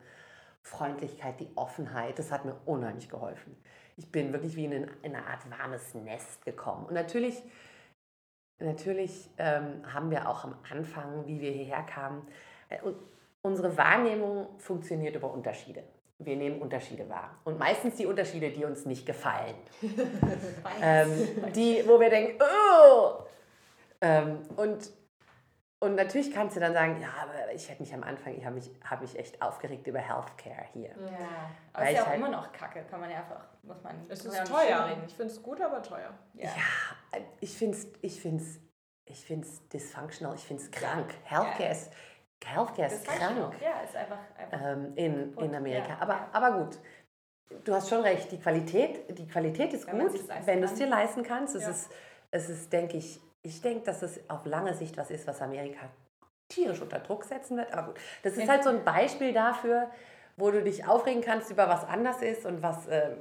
Freundlichkeit, 0.61 1.39
die 1.39 1.49
Offenheit, 1.55 2.19
das 2.19 2.31
hat 2.31 2.45
mir 2.45 2.55
unheimlich 2.65 3.09
geholfen. 3.09 3.55
Ich 3.95 4.11
bin 4.11 4.33
wirklich 4.33 4.55
wie 4.55 4.65
in, 4.65 4.71
in 4.71 4.87
eine 5.03 5.25
Art 5.25 5.49
warmes 5.49 5.93
Nest 5.93 6.43
gekommen. 6.45 6.85
Und 6.85 6.93
natürlich, 6.93 7.41
natürlich 8.59 9.29
ähm, 9.37 9.83
haben 9.93 10.09
wir 10.09 10.27
auch 10.27 10.43
am 10.43 10.55
Anfang, 10.69 11.27
wie 11.27 11.39
wir 11.39 11.51
hierher 11.51 11.83
kamen, 11.83 12.25
äh, 12.69 12.77
unsere 13.41 13.77
Wahrnehmung 13.77 14.47
funktioniert 14.57 15.15
über 15.15 15.31
Unterschiede. 15.31 15.83
Wir 16.17 16.37
nehmen 16.37 16.61
Unterschiede 16.61 17.09
wahr. 17.09 17.37
Und 17.43 17.59
meistens 17.59 17.95
die 17.95 18.05
Unterschiede, 18.05 18.49
die 18.51 18.63
uns 18.63 18.85
nicht 18.85 19.05
gefallen. 19.05 19.55
ähm, 20.81 21.09
die, 21.53 21.83
wo 21.85 21.99
wir 21.99 22.09
denken, 22.09 22.41
oh, 22.41 23.25
ähm, 24.03 24.39
und, 24.57 24.91
und 25.79 25.95
natürlich 25.95 26.33
kannst 26.33 26.57
du 26.57 26.59
dann 26.59 26.73
sagen, 26.73 26.99
ja, 27.01 27.07
aber 27.21 27.53
ich 27.53 27.69
hätte 27.69 27.81
mich 27.81 27.93
am 27.93 28.03
Anfang, 28.03 28.35
ich 28.35 28.45
habe 28.45 28.55
mich, 28.55 28.69
hab 28.89 29.01
mich 29.01 29.17
echt 29.17 29.41
aufgeregt 29.41 29.87
über 29.87 29.99
Healthcare 29.99 30.65
hier. 30.73 30.89
Ja, 30.89 31.51
aber 31.71 31.83
es 31.85 31.91
ist 31.91 31.95
ja 31.95 32.03
auch 32.03 32.07
halt, 32.07 32.17
immer 32.17 32.29
noch 32.29 32.51
kacke, 32.51 32.83
kann 32.89 32.99
man 32.99 33.09
ja 33.09 33.19
einfach, 33.19 33.45
muss 33.63 33.81
man 33.81 33.95
Es 34.09 34.25
ist 34.25 34.45
teuer. 34.45 34.97
Ich 35.07 35.13
finde 35.13 35.31
es 35.31 35.41
gut, 35.41 35.61
aber 35.61 35.81
teuer. 35.81 36.13
Ja, 36.33 36.49
ja 36.49 37.19
ich 37.39 37.57
finde 37.57 37.77
es 37.77 37.87
ich 38.01 38.21
find's, 38.21 38.59
ich 39.05 39.25
find's 39.25 39.67
dysfunctional, 39.69 40.35
ich 40.35 40.43
finde 40.43 40.63
es 40.63 40.71
krank. 40.71 41.13
Healthcare 41.23 41.63
ja. 41.63 41.71
ist... 41.71 41.91
Healthcare 42.45 42.87
ist 42.87 43.05
krank. 43.05 43.55
Ja, 43.61 43.79
ist 43.85 43.95
einfach, 43.95 44.17
einfach 44.37 44.67
ähm, 44.67 44.91
in, 44.95 45.33
in 45.37 45.55
Amerika. 45.55 45.87
Ja, 45.87 45.97
aber, 46.01 46.13
ja. 46.13 46.29
aber 46.33 46.51
gut, 46.65 46.77
du 47.63 47.73
hast 47.73 47.89
schon 47.89 48.01
recht, 48.01 48.31
die 48.31 48.39
Qualität, 48.39 49.17
die 49.17 49.27
Qualität 49.27 49.73
ist 49.73 49.87
wenn 49.87 49.99
gut, 49.99 50.19
wenn 50.45 50.59
du 50.59 50.65
es 50.65 50.73
dir 50.75 50.87
leisten 50.87 51.23
kannst. 51.23 51.55
Es, 51.55 51.67
ist, 51.67 51.91
es 52.31 52.49
ist, 52.49 52.73
denke 52.73 52.97
ich, 52.97 53.21
ich 53.43 53.61
denke, 53.61 53.85
dass 53.85 54.01
es 54.01 54.19
auf 54.29 54.45
lange 54.45 54.73
Sicht 54.73 54.97
was 54.97 55.11
ist, 55.11 55.27
was 55.27 55.41
Amerika 55.41 55.89
tierisch 56.49 56.81
unter 56.81 56.99
Druck 56.99 57.25
setzen 57.25 57.57
wird. 57.57 57.71
Aber 57.73 57.87
gut, 57.87 57.95
das 58.23 58.37
ist 58.37 58.47
halt 58.47 58.63
so 58.63 58.69
ein 58.69 58.83
Beispiel 58.83 59.33
dafür, 59.33 59.89
wo 60.37 60.49
du 60.49 60.63
dich 60.63 60.87
aufregen 60.87 61.21
kannst 61.21 61.51
über 61.51 61.67
was 61.67 61.83
anders 61.85 62.21
ist 62.21 62.45
und 62.45 62.63
was 62.63 62.87
äh, 62.87 63.11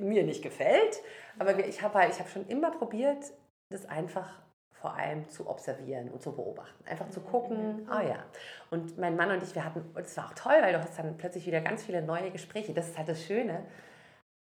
mir 0.00 0.24
nicht 0.24 0.42
gefällt. 0.42 1.00
Aber 1.38 1.58
ich 1.58 1.82
habe 1.82 1.98
halt, 1.98 2.18
ich 2.18 2.30
schon 2.30 2.46
immer 2.48 2.70
probiert, 2.70 3.32
das 3.70 3.86
einfach 3.86 4.42
vor 4.72 4.94
allem 4.94 5.28
zu 5.28 5.48
observieren 5.48 6.10
und 6.10 6.22
zu 6.22 6.32
beobachten. 6.32 6.84
Einfach 6.86 7.08
zu 7.08 7.20
gucken, 7.20 7.86
ah 7.88 8.00
oh 8.00 8.06
ja. 8.06 8.24
Und 8.70 8.98
mein 8.98 9.16
Mann 9.16 9.30
und 9.30 9.42
ich, 9.42 9.54
wir 9.54 9.64
hatten, 9.64 9.84
es 9.94 10.16
war 10.16 10.26
auch 10.26 10.34
toll, 10.34 10.56
weil 10.60 10.72
du 10.72 10.80
hast 10.80 10.98
dann 10.98 11.16
plötzlich 11.16 11.46
wieder 11.46 11.60
ganz 11.60 11.84
viele 11.84 12.02
neue 12.02 12.30
Gespräche. 12.30 12.74
Das 12.74 12.88
ist 12.88 12.98
halt 12.98 13.08
das 13.08 13.24
Schöne 13.24 13.64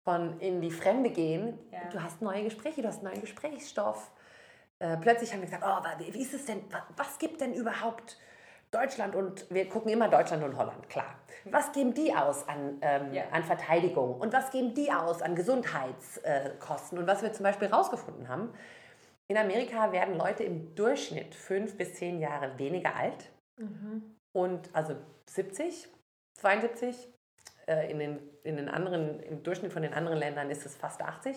von 0.04 0.40
in 0.40 0.60
die 0.60 0.70
Fremde 0.70 1.10
gehen. 1.10 1.58
Ja. 1.70 1.88
Du 1.90 2.02
hast 2.02 2.22
neue 2.22 2.42
Gespräche, 2.42 2.82
du 2.82 2.88
hast 2.88 3.02
neuen 3.02 3.20
Gesprächsstoff. 3.20 4.10
Äh, 4.82 4.96
plötzlich 4.96 5.32
haben 5.32 5.42
wir 5.42 5.46
gesagt, 5.46 5.64
oh, 5.64 6.02
wie 6.12 6.20
ist 6.20 6.34
es 6.34 6.44
denn, 6.44 6.64
was 6.96 7.16
gibt 7.20 7.40
denn 7.40 7.54
überhaupt 7.54 8.18
Deutschland 8.72 9.14
und 9.14 9.48
wir 9.48 9.68
gucken 9.68 9.92
immer 9.92 10.08
Deutschland 10.08 10.42
und 10.42 10.56
Holland, 10.56 10.88
klar. 10.88 11.14
Was 11.44 11.70
geben 11.70 11.94
die 11.94 12.12
aus 12.12 12.48
an, 12.48 12.78
ähm, 12.80 13.12
ja. 13.12 13.22
an 13.30 13.44
Verteidigung 13.44 14.20
und 14.20 14.32
was 14.32 14.50
geben 14.50 14.74
die 14.74 14.90
aus 14.90 15.22
an 15.22 15.36
Gesundheitskosten? 15.36 16.98
und 16.98 17.06
was 17.06 17.22
wir 17.22 17.32
zum 17.32 17.44
Beispiel 17.44 17.68
herausgefunden 17.68 18.28
haben, 18.28 18.52
in 19.28 19.36
Amerika 19.36 19.92
werden 19.92 20.16
Leute 20.16 20.42
im 20.42 20.74
Durchschnitt 20.74 21.36
fünf 21.36 21.76
bis 21.76 21.94
zehn 21.94 22.18
Jahre 22.18 22.58
weniger 22.58 22.96
alt 22.96 23.30
mhm. 23.58 24.16
und 24.32 24.68
also 24.72 24.96
70, 25.26 25.86
72. 26.40 27.08
Äh, 27.68 27.88
in, 27.88 28.00
den, 28.00 28.18
in 28.42 28.56
den 28.56 28.68
anderen, 28.68 29.20
Im 29.20 29.44
Durchschnitt 29.44 29.72
von 29.72 29.82
den 29.82 29.94
anderen 29.94 30.18
Ländern 30.18 30.50
ist 30.50 30.66
es 30.66 30.74
fast 30.74 31.00
80. 31.02 31.36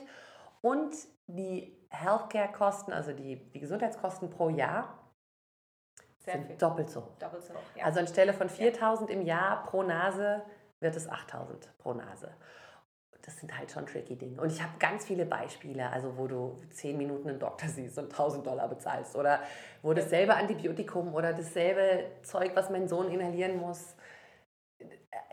Und 0.62 0.96
die 1.28 1.85
Healthcare-Kosten, 2.02 2.94
also 2.94 3.14
die, 3.14 3.38
die 3.52 3.60
Gesundheitskosten 3.60 4.30
pro 4.30 4.50
Jahr, 4.50 4.98
sehr 6.20 6.34
sind 6.34 6.48
viel. 6.48 6.58
doppelt 6.58 6.90
so. 6.90 7.08
Doppelt 7.20 7.44
so 7.44 7.54
ja. 7.76 7.86
Also 7.86 8.00
anstelle 8.00 8.34
von 8.34 8.50
4000 8.50 9.10
ja. 9.10 9.16
im 9.16 9.22
Jahr 9.26 9.64
pro 9.66 9.84
Nase 9.84 10.42
wird 10.80 10.96
es 10.96 11.08
8000 11.08 11.78
pro 11.78 11.94
Nase. 11.94 12.32
Das 13.22 13.40
sind 13.40 13.58
halt 13.58 13.72
schon 13.72 13.88
tricky 13.88 14.16
Dinge. 14.16 14.40
Und 14.40 14.52
ich 14.52 14.62
habe 14.62 14.74
ganz 14.78 15.06
viele 15.06 15.26
Beispiele, 15.26 15.90
also 15.92 16.16
wo 16.16 16.28
du 16.28 16.62
10 16.70 16.96
Minuten 16.96 17.30
einen 17.30 17.40
Doktor 17.40 17.68
siehst 17.70 17.98
und 17.98 18.12
1000 18.12 18.46
Dollar 18.46 18.68
bezahlst 18.68 19.16
oder 19.16 19.40
wo 19.82 19.94
dasselbe 19.94 20.36
Antibiotikum 20.36 21.14
oder 21.14 21.34
dasselbe 21.34 22.06
Zeug, 22.22 22.52
was 22.54 22.70
mein 22.70 22.88
Sohn 22.88 23.10
inhalieren 23.10 23.58
muss, 23.58 23.96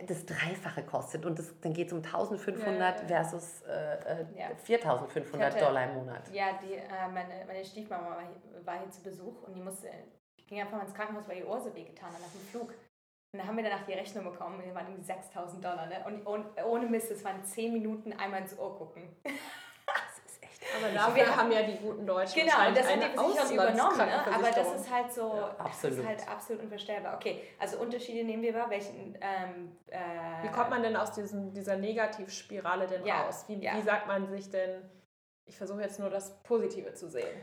das 0.07 0.27
Dreifache 0.27 0.83
kostet 0.85 1.25
und 1.25 1.39
das, 1.39 1.53
dann 1.61 1.73
geht 1.73 1.89
es 1.89 1.93
um 1.93 1.99
1500 1.99 2.79
ja, 2.79 2.87
ja. 2.87 3.07
versus 3.07 3.63
äh, 3.63 4.23
äh 4.23 4.27
ja. 4.37 4.55
4500 4.57 5.61
Dollar 5.61 5.85
im 5.85 5.95
Monat. 5.95 6.29
Ja, 6.33 6.59
die, 6.63 6.75
äh, 6.75 7.09
meine, 7.13 7.45
meine 7.47 7.65
Stiefmama 7.65 8.11
war 8.11 8.21
hier, 8.21 8.67
war 8.67 8.79
hier 8.79 8.91
zu 8.91 9.03
Besuch 9.03 9.43
und 9.43 9.55
die 9.55 9.61
musste 9.61 9.89
ging 10.53 10.61
einfach 10.61 10.77
mal 10.77 10.85
ins 10.85 10.95
Krankenhaus, 10.95 11.27
weil 11.29 11.39
ihr 11.39 11.49
Ohr 11.49 11.61
so 11.61 11.75
wehgetan 11.75 12.13
hat 12.13 12.21
nach 12.21 12.33
dem 12.33 12.41
Flug. 12.41 12.75
Und 13.33 13.39
dann 13.39 13.47
haben 13.47 13.57
wir 13.57 13.65
danach 13.65 13.87
die 13.87 13.95
Rechnung 13.95 14.25
bekommen 14.25 14.57
und 14.57 14.67
die 14.67 14.75
waren 14.75 14.87
irgendwie 14.87 15.05
6000 15.05 15.65
Dollar. 15.65 15.87
Ne? 15.87 16.05
Und, 16.05 16.27
und 16.27 16.45
ohne 16.67 16.87
Mist, 16.87 17.11
es 17.11 17.25
waren 17.25 17.43
10 17.43 17.73
Minuten 17.73 18.13
einmal 18.13 18.43
ins 18.43 18.59
Ohr 18.59 18.77
gucken. 18.77 19.17
Aber 20.85 20.93
dafür 20.93 21.37
haben 21.37 21.53
ja 21.53 21.63
die 21.63 21.77
guten 21.77 22.07
Deutschen 22.07 22.41
genau, 22.41 22.57
das 22.75 22.91
haben 22.91 23.01
die 23.01 23.07
Versicherung 23.07 23.53
übernommen. 23.53 23.99
Ne? 23.99 24.35
Aber 24.35 24.51
das 24.51 24.75
ist 24.75 24.91
halt 24.91 25.13
so, 25.13 25.35
ja, 25.35 25.57
absolut. 25.59 25.99
das 25.99 26.05
ist 26.05 26.09
halt 26.09 26.29
absolut 26.29 26.63
unvorstellbar. 26.63 27.17
Okay, 27.17 27.43
also 27.59 27.79
Unterschiede 27.79 28.25
nehmen 28.25 28.43
wir 28.43 28.55
wahr. 28.55 28.71
Welchen, 28.71 29.19
ähm, 29.21 29.77
äh, 29.89 29.99
wie 30.43 30.49
kommt 30.49 30.71
man 30.71 30.83
denn 30.83 30.97
aus 30.97 31.13
diesem, 31.13 31.53
dieser 31.53 31.77
Negativspirale 31.77 32.87
denn 32.87 33.05
ja, 33.05 33.23
raus? 33.23 33.45
Wie, 33.49 33.63
ja. 33.63 33.77
wie 33.77 33.83
sagt 33.83 34.07
man 34.07 34.29
sich 34.29 34.51
denn, 34.51 34.83
ich 35.47 35.57
versuche 35.57 35.83
jetzt 35.83 35.99
nur 35.99 36.11
das 36.11 36.43
Positive 36.43 36.95
zu 36.95 37.09
sehen? 37.09 37.37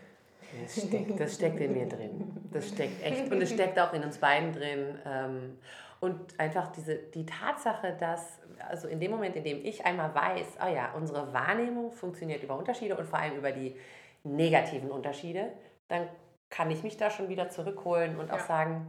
Das 0.61 0.83
steckt, 0.83 1.19
das 1.19 1.35
steckt 1.35 1.59
in 1.59 1.73
mir 1.73 1.87
drin. 1.87 2.35
Das 2.51 2.69
steckt 2.69 3.03
echt. 3.03 3.31
Und 3.31 3.41
es 3.41 3.51
steckt 3.51 3.79
auch 3.79 3.93
in 3.93 4.03
uns 4.03 4.17
beiden 4.17 4.51
drin. 4.53 4.99
Ähm, 5.05 5.59
und 5.99 6.39
einfach 6.39 6.71
diese, 6.71 6.95
die 6.95 7.25
Tatsache, 7.25 7.95
dass, 7.99 8.39
also 8.67 8.87
in 8.87 8.99
dem 8.99 9.11
Moment, 9.11 9.35
in 9.35 9.43
dem 9.43 9.65
ich 9.65 9.85
einmal 9.85 10.13
weiß, 10.13 10.57
oh 10.65 10.73
ja, 10.73 10.93
unsere 10.93 11.33
Wahrnehmung 11.33 11.91
funktioniert 11.91 12.43
über 12.43 12.57
Unterschiede 12.57 12.95
und 12.95 13.05
vor 13.05 13.19
allem 13.19 13.35
über 13.35 13.51
die 13.51 13.75
negativen 14.23 14.91
Unterschiede, 14.91 15.51
dann 15.87 16.07
kann 16.49 16.71
ich 16.71 16.83
mich 16.83 16.97
da 16.97 17.09
schon 17.09 17.29
wieder 17.29 17.49
zurückholen 17.49 18.17
und 18.17 18.31
auch 18.31 18.39
sagen, 18.39 18.87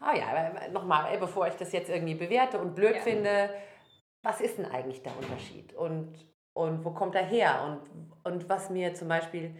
oh 0.00 0.16
ja, 0.16 0.68
nochmal, 0.70 1.16
bevor 1.18 1.46
ich 1.46 1.54
das 1.54 1.72
jetzt 1.72 1.90
irgendwie 1.90 2.14
bewerte 2.14 2.58
und 2.58 2.74
blöd 2.74 2.96
ja. 2.96 3.02
finde, 3.02 3.50
was 4.22 4.40
ist 4.40 4.58
denn 4.58 4.66
eigentlich 4.66 5.02
der 5.02 5.16
Unterschied? 5.16 5.74
Und, 5.74 6.12
und 6.54 6.84
wo 6.84 6.90
kommt 6.90 7.14
er 7.14 7.24
her? 7.24 7.80
Und, 8.24 8.32
und 8.32 8.48
was 8.48 8.68
mir 8.68 8.94
zum 8.94 9.08
Beispiel 9.08 9.54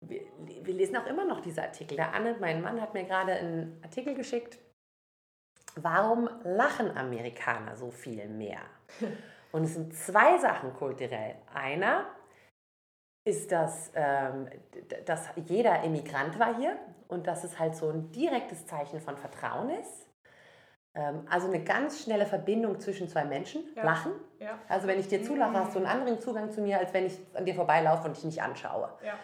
wir, 0.00 0.20
wir, 0.62 0.74
lesen 0.74 0.96
auch 0.96 1.06
immer 1.06 1.24
noch 1.24 1.40
diese 1.40 1.62
Artikel. 1.62 1.96
Der 1.96 2.14
Anne, 2.14 2.36
mein 2.40 2.62
Mann, 2.62 2.80
hat 2.80 2.94
mir 2.94 3.04
gerade 3.04 3.32
einen 3.32 3.80
Artikel 3.82 4.14
geschickt. 4.14 4.58
Warum 5.82 6.28
lachen 6.44 6.96
Amerikaner 6.96 7.76
so 7.76 7.90
viel 7.90 8.28
mehr? 8.28 8.60
Und 9.52 9.64
es 9.64 9.74
sind 9.74 9.94
zwei 9.94 10.38
Sachen 10.38 10.74
kulturell. 10.74 11.36
Einer 11.54 12.06
ist, 13.24 13.52
dass, 13.52 13.90
ähm, 13.94 14.48
dass 15.06 15.28
jeder 15.46 15.82
Immigrant 15.82 16.38
war 16.38 16.56
hier 16.56 16.76
und 17.08 17.26
dass 17.26 17.44
es 17.44 17.58
halt 17.58 17.74
so 17.74 17.90
ein 17.90 18.10
direktes 18.12 18.66
Zeichen 18.66 19.00
von 19.00 19.16
Vertrauen 19.16 19.70
ist. 19.70 20.06
Ähm, 20.94 21.26
also 21.30 21.48
eine 21.48 21.62
ganz 21.62 22.02
schnelle 22.02 22.26
Verbindung 22.26 22.80
zwischen 22.80 23.08
zwei 23.08 23.24
Menschen. 23.24 23.62
Ja. 23.74 23.84
Lachen. 23.84 24.12
Ja. 24.38 24.58
Also 24.68 24.86
wenn 24.86 24.98
ich 24.98 25.08
dir 25.08 25.22
zulache, 25.22 25.54
hast 25.54 25.74
du 25.74 25.78
einen 25.78 25.86
anderen 25.86 26.20
Zugang 26.20 26.50
zu 26.50 26.60
mir, 26.60 26.78
als 26.78 26.92
wenn 26.92 27.06
ich 27.06 27.18
an 27.34 27.44
dir 27.44 27.54
vorbeilaufe 27.54 28.06
und 28.06 28.16
dich 28.16 28.24
nicht 28.24 28.42
anschaue. 28.42 28.90
Ja. 29.04 29.14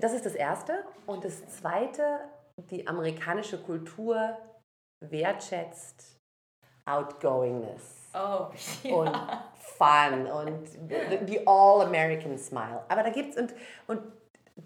Das 0.00 0.12
ist 0.12 0.24
das 0.24 0.34
Erste. 0.34 0.84
Und 1.06 1.24
das 1.24 1.46
Zweite, 1.48 2.20
die 2.56 2.86
amerikanische 2.86 3.58
Kultur 3.58 4.36
wertschätzt 5.10 6.18
Outgoingness. 6.84 8.10
Oh, 8.14 8.48
ja. 8.82 8.94
Und 8.94 9.16
Fun 9.54 10.26
und 10.26 11.28
die 11.28 11.46
All-American 11.46 12.38
Smile. 12.38 12.84
Aber 12.88 13.02
da 13.02 13.10
gibt 13.10 13.34
es, 13.34 13.40
und, 13.40 13.54
und 13.86 14.02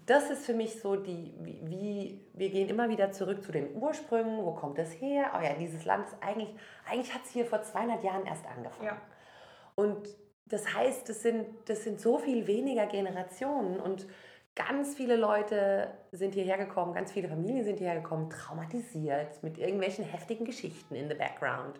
das 0.05 0.29
ist 0.29 0.45
für 0.45 0.53
mich 0.53 0.79
so 0.79 0.95
die, 0.95 1.33
wie, 1.39 1.61
wie, 1.63 2.27
wir 2.33 2.49
gehen 2.49 2.69
immer 2.69 2.89
wieder 2.89 3.11
zurück 3.11 3.43
zu 3.43 3.51
den 3.51 3.75
Ursprüngen, 3.75 4.43
wo 4.43 4.51
kommt 4.51 4.79
es 4.79 4.91
her? 4.91 5.31
Oh 5.37 5.41
ja, 5.41 5.53
dieses 5.53 5.85
Land 5.85 6.07
ist 6.07 6.17
eigentlich, 6.21 6.49
eigentlich 6.89 7.13
hat 7.13 7.23
es 7.25 7.31
hier 7.31 7.45
vor 7.45 7.61
200 7.61 8.03
Jahren 8.03 8.25
erst 8.25 8.45
angefangen. 8.45 8.87
Ja. 8.87 9.01
Und 9.75 10.07
das 10.45 10.73
heißt, 10.73 11.07
das 11.07 11.21
sind, 11.21 11.47
das 11.65 11.83
sind 11.83 12.01
so 12.01 12.17
viel 12.17 12.47
weniger 12.47 12.85
Generationen 12.87 13.79
und 13.79 14.07
ganz 14.57 14.95
viele 14.95 15.15
Leute 15.15 15.91
sind 16.11 16.33
hierher 16.33 16.57
gekommen, 16.57 16.93
ganz 16.93 17.11
viele 17.11 17.29
Familien 17.29 17.63
sind 17.63 17.77
hierher 17.79 18.01
gekommen, 18.01 18.29
traumatisiert 18.29 19.41
mit 19.43 19.57
irgendwelchen 19.57 20.03
heftigen 20.03 20.45
Geschichten 20.45 20.95
in 20.95 21.07
the 21.07 21.15
background. 21.15 21.79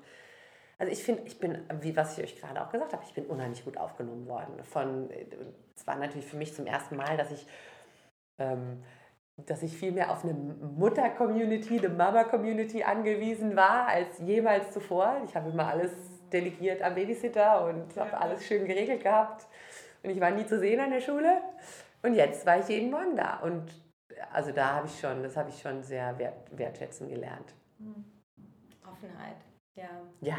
Also 0.80 0.94
ich 0.94 1.04
finde, 1.04 1.24
ich 1.26 1.40
bin, 1.40 1.66
wie 1.82 1.96
was 1.98 2.18
ich 2.18 2.24
euch 2.24 2.40
gerade 2.40 2.62
auch 2.62 2.70
gesagt 2.70 2.94
habe, 2.94 3.04
ich 3.06 3.14
bin 3.14 3.26
unheimlich 3.26 3.66
gut 3.66 3.78
aufgenommen 3.78 4.28
worden. 4.28 4.64
Von, 4.64 5.10
es 5.76 5.88
war 5.88 5.96
natürlich 5.96 6.28
für 6.28 6.38
mich 6.38 6.54
zum 6.54 6.68
ersten 6.68 6.96
Mal, 6.96 7.18
dass 7.18 7.32
ich 7.32 7.48
ähm, 8.38 8.84
dass 9.46 9.62
ich 9.62 9.78
viel 9.78 9.92
mehr 9.92 10.12
auf 10.12 10.24
eine 10.24 10.34
Mutter-Community, 10.34 11.78
eine 11.78 11.90
Mama-Community 11.90 12.84
angewiesen 12.84 13.56
war 13.56 13.88
als 13.88 14.20
jemals 14.20 14.72
zuvor. 14.72 15.22
Ich 15.26 15.36
habe 15.36 15.50
immer 15.50 15.68
alles 15.68 15.92
delegiert 16.34 16.82
am 16.82 16.96
Babysitter 16.96 17.66
und 17.66 17.96
habe 17.98 18.18
alles 18.18 18.44
schön 18.46 18.66
geregelt 18.66 19.04
gehabt. 19.04 19.46
Und 20.02 20.10
ich 20.10 20.20
war 20.20 20.32
nie 20.32 20.46
zu 20.46 20.60
sehen 20.60 20.80
an 20.80 20.90
der 20.90 21.02
Schule. 21.02 21.42
Und 22.02 22.14
jetzt 22.14 22.46
war 22.46 22.60
ich 22.60 22.68
jeden 22.68 22.92
Morgen 22.92 23.16
da. 23.16 23.40
Und 23.40 23.72
also 24.32 24.52
da 24.52 24.76
habe 24.76 24.88
ich 24.88 25.00
schon, 25.00 25.24
das 25.24 25.36
habe 25.38 25.50
ich 25.50 25.60
schon 25.60 25.84
sehr 25.84 26.18
wert, 26.18 26.58
wertschätzen 26.58 27.10
gelernt. 27.10 27.54
Offenheit, 28.86 29.38
ja. 29.76 29.90
Ja. 30.22 30.38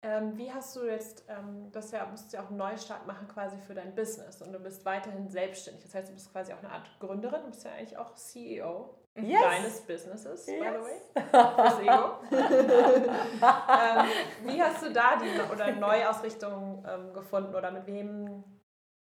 Ähm, 0.00 0.38
wie 0.38 0.52
hast 0.52 0.76
du 0.76 0.84
jetzt, 0.84 1.24
ähm, 1.28 1.72
das 1.72 1.90
ja, 1.90 2.06
musst 2.06 2.32
ja 2.32 2.42
auch 2.42 2.48
einen 2.48 2.56
Neustart 2.56 3.06
machen 3.08 3.26
quasi 3.26 3.58
für 3.58 3.74
dein 3.74 3.96
Business 3.96 4.40
und 4.40 4.52
du 4.52 4.60
bist 4.60 4.84
weiterhin 4.84 5.28
selbstständig. 5.28 5.82
Das 5.82 5.94
heißt, 5.94 6.08
du 6.08 6.12
bist 6.12 6.30
quasi 6.30 6.52
auch 6.52 6.58
eine 6.58 6.70
Art 6.70 6.88
Gründerin, 7.00 7.42
du 7.42 7.48
bist 7.48 7.64
ja 7.64 7.72
eigentlich 7.72 7.96
auch 7.96 8.14
CEO 8.14 8.94
yes. 9.16 9.40
deines 9.42 9.80
Businesses, 9.80 10.46
yes. 10.46 10.60
by 10.60 10.66
the 10.66 10.84
way. 10.84 11.00
Fürs 11.56 11.80
Ego. 11.80 12.20
ähm, 13.42 14.06
wie 14.44 14.62
hast 14.62 14.84
du 14.84 14.92
da 14.92 15.16
die 15.16 15.52
oder 15.52 15.72
Neuausrichtung 15.72 16.84
ähm, 16.88 17.12
gefunden 17.12 17.56
oder 17.56 17.72
mit 17.72 17.86
wem 17.86 18.44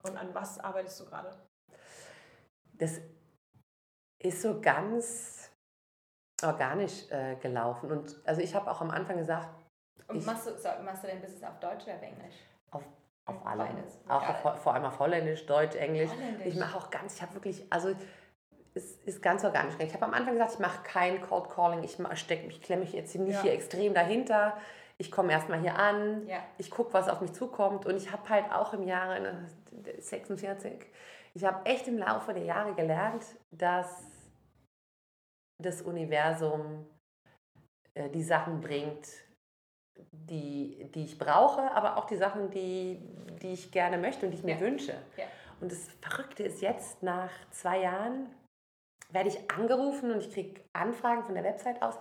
und 0.02 0.16
an 0.16 0.34
was 0.34 0.58
arbeitest 0.60 1.00
du 1.00 1.04
gerade? 1.04 1.30
Das 2.78 3.00
ist 4.18 4.42
so 4.42 4.60
ganz 4.60 5.50
organisch 6.42 7.10
äh, 7.10 7.36
gelaufen 7.36 7.90
und 7.90 8.20
also 8.24 8.40
ich 8.40 8.54
habe 8.54 8.70
auch 8.70 8.80
am 8.80 8.90
Anfang 8.90 9.16
gesagt, 9.16 9.48
und 10.08 10.24
machst 10.24 10.46
du, 10.46 10.56
so, 10.56 10.68
machst 10.84 11.02
du 11.02 11.08
dein 11.08 11.20
Business 11.20 11.42
auf 11.42 11.58
Deutsch 11.58 11.84
oder 11.84 11.94
auf 11.94 12.02
Englisch? 12.02 12.36
Auf, 12.70 12.82
auf 13.24 13.46
alle. 13.46 13.64
Beides. 13.64 13.98
Auch 14.08 14.28
auf, 14.28 14.62
vor 14.62 14.74
allem 14.74 14.84
auf 14.84 14.98
Holländisch, 14.98 15.46
Deutsch, 15.46 15.74
Englisch. 15.74 16.10
Holländisch. 16.10 16.46
Ich 16.46 16.56
mache 16.56 16.76
auch 16.76 16.90
ganz, 16.90 17.16
ich 17.16 17.22
habe 17.22 17.34
wirklich, 17.34 17.64
also 17.70 17.94
es 18.74 18.96
ist 19.04 19.22
ganz 19.22 19.44
organisch. 19.44 19.74
Ich 19.78 19.94
habe 19.94 20.04
am 20.04 20.14
Anfang 20.14 20.34
gesagt, 20.34 20.52
ich 20.52 20.58
mache 20.58 20.82
kein 20.84 21.20
Cold 21.22 21.48
Calling, 21.50 21.82
ich, 21.82 21.96
steck, 22.18 22.46
ich 22.48 22.62
klemme 22.62 22.82
mich 22.82 22.92
jetzt 22.92 23.14
nicht 23.16 23.34
ja. 23.34 23.42
hier 23.42 23.52
extrem 23.52 23.94
dahinter. 23.94 24.56
Ich 24.98 25.10
komme 25.10 25.32
erstmal 25.32 25.60
hier 25.60 25.76
an, 25.76 26.26
ja. 26.26 26.38
ich 26.56 26.70
gucke, 26.70 26.94
was 26.94 27.08
auf 27.08 27.20
mich 27.20 27.32
zukommt 27.32 27.84
und 27.84 27.96
ich 27.96 28.12
habe 28.12 28.26
halt 28.30 28.50
auch 28.50 28.72
im 28.72 28.82
Jahre 28.82 29.46
46, 29.98 30.86
ich 31.36 31.44
habe 31.44 31.66
echt 31.66 31.86
im 31.86 31.98
Laufe 31.98 32.32
der 32.32 32.44
Jahre 32.44 32.74
gelernt, 32.74 33.24
dass 33.50 34.06
das 35.62 35.82
Universum 35.82 36.86
äh, 37.94 38.08
die 38.08 38.22
Sachen 38.22 38.60
bringt, 38.60 39.06
die, 40.12 40.90
die 40.94 41.04
ich 41.04 41.18
brauche, 41.18 41.70
aber 41.72 41.98
auch 41.98 42.06
die 42.06 42.16
Sachen, 42.16 42.50
die, 42.50 43.00
die 43.42 43.52
ich 43.52 43.70
gerne 43.70 43.98
möchte 43.98 44.24
und 44.24 44.32
die 44.32 44.38
ich 44.38 44.44
mir 44.44 44.54
ja. 44.54 44.60
wünsche. 44.60 44.94
Ja. 45.16 45.24
Und 45.60 45.70
das 45.72 45.88
Verrückte 46.00 46.42
ist 46.42 46.62
jetzt, 46.62 47.02
nach 47.02 47.30
zwei 47.50 47.80
Jahren 47.80 48.28
werde 49.10 49.28
ich 49.28 49.50
angerufen 49.50 50.10
und 50.10 50.20
ich 50.20 50.32
kriege 50.32 50.60
Anfragen 50.72 51.24
von 51.24 51.34
der 51.34 51.44
Website 51.44 51.82
aus. 51.82 51.98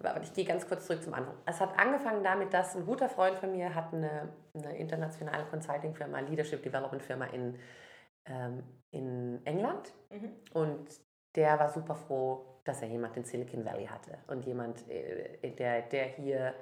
Aber 0.00 0.22
ich 0.22 0.32
gehe 0.32 0.44
ganz 0.44 0.66
kurz 0.66 0.86
zurück 0.86 1.02
zum 1.02 1.12
Anfang. 1.12 1.34
Es 1.44 1.60
hat 1.60 1.78
angefangen 1.78 2.22
damit, 2.22 2.54
dass 2.54 2.74
ein 2.74 2.86
guter 2.86 3.08
Freund 3.08 3.36
von 3.36 3.52
mir 3.52 3.74
hat 3.74 3.92
eine, 3.92 4.28
eine 4.54 4.78
internationale 4.78 5.44
Consulting-Firma, 5.46 6.20
Leadership 6.20 6.62
Development 6.62 7.02
Firma 7.02 7.26
in, 7.26 7.58
ähm, 8.28 8.62
in 8.90 9.44
England. 9.44 9.92
Mhm. 10.10 10.32
Und 10.52 10.88
der 11.34 11.58
war 11.58 11.68
super 11.68 11.94
froh, 11.94 12.60
dass 12.64 12.82
er 12.82 12.88
jemand 12.88 13.16
in 13.16 13.24
Silicon 13.24 13.64
Valley 13.64 13.86
hatte 13.86 14.18
und 14.26 14.44
jemand, 14.44 14.88
äh, 14.88 15.50
der, 15.52 15.82
der 15.82 16.04
hier 16.04 16.54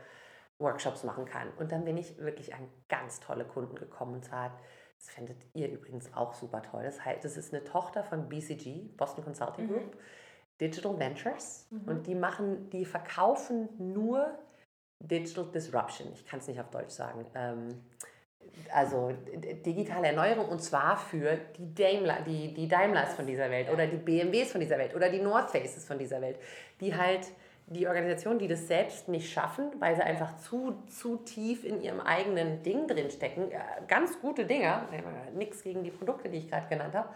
Workshops 0.59 1.05
machen 1.05 1.25
kann. 1.25 1.51
Und 1.59 1.73
dann 1.73 1.85
bin 1.85 1.97
ich 1.97 2.19
wirklich 2.19 2.55
an 2.55 2.69
ganz 2.89 3.21
tolle 3.21 3.45
Kunden 3.45 3.77
gekommen. 3.77 4.15
Und 4.15 4.25
zwar, 4.25 4.59
das 4.99 5.11
findet 5.11 5.37
ihr 5.55 5.71
übrigens 5.71 6.13
auch 6.15 6.35
super 6.35 6.63
toll. 6.63 6.85
Das 6.85 7.05
heißt, 7.05 7.25
das 7.25 7.37
ist 7.37 7.53
eine 7.53 7.65
Tochter 7.65 8.03
von 8.05 8.29
BCG, 8.29 8.97
Boston 8.97 9.25
Consulting 9.25 9.69
Group. 9.69 9.95
Mhm 9.95 10.01
Digital 10.61 10.99
Ventures 10.99 11.67
mhm. 11.71 11.89
und 11.89 12.07
die 12.07 12.15
machen, 12.15 12.71
die 12.71 12.85
verkaufen 12.85 13.69
nur 13.79 14.39
Digital 14.99 15.47
Disruption. 15.53 16.13
Ich 16.15 16.25
kann 16.25 16.41
es 16.41 16.47
nicht 16.47 16.59
auf 16.59 16.71
Deutsch 16.71 16.91
sagen. 16.91 17.27
Ähm, 17.35 17.69
also 18.73 19.13
digitale 19.65 20.09
Erneuerung 20.09 20.49
und 20.49 20.63
zwar 20.63 20.97
für 20.97 21.39
die, 21.57 21.75
Daimler, 21.75 22.19
die, 22.27 22.53
die 22.55 22.69
Daimlers 22.69 23.15
von 23.15 23.27
dieser 23.27 23.51
Welt 23.51 23.71
oder 23.71 23.87
die 23.87 23.97
BMWs 23.97 24.53
von 24.53 24.61
dieser 24.61 24.79
Welt 24.79 24.95
oder 24.95 25.09
die 25.09 25.21
North 25.21 25.51
Faces 25.51 25.85
von 25.85 25.99
dieser 25.99 26.21
Welt, 26.21 26.39
die 26.81 26.95
halt 26.95 27.29
die 27.69 27.89
Organisationen, 27.89 28.39
die 28.39 28.47
das 28.49 28.69
selbst 28.69 29.09
nicht 29.09 29.33
schaffen, 29.33 29.73
weil 29.81 29.97
sie 29.97 30.03
einfach 30.03 30.37
zu, 30.39 30.85
zu 30.87 31.17
tief 31.17 31.65
in 31.65 31.81
ihrem 31.81 32.01
eigenen 32.01 32.63
Ding 32.63 32.87
drinstecken. 32.87 33.51
Ganz 33.89 34.21
gute 34.21 34.47
Dinger, 34.47 34.89
nichts 35.35 35.63
gegen 35.63 35.83
die 35.83 35.91
Produkte, 35.91 36.29
die 36.29 36.39
ich 36.39 36.49
gerade 36.49 36.69
genannt 36.69 36.95
habe, 36.95 37.09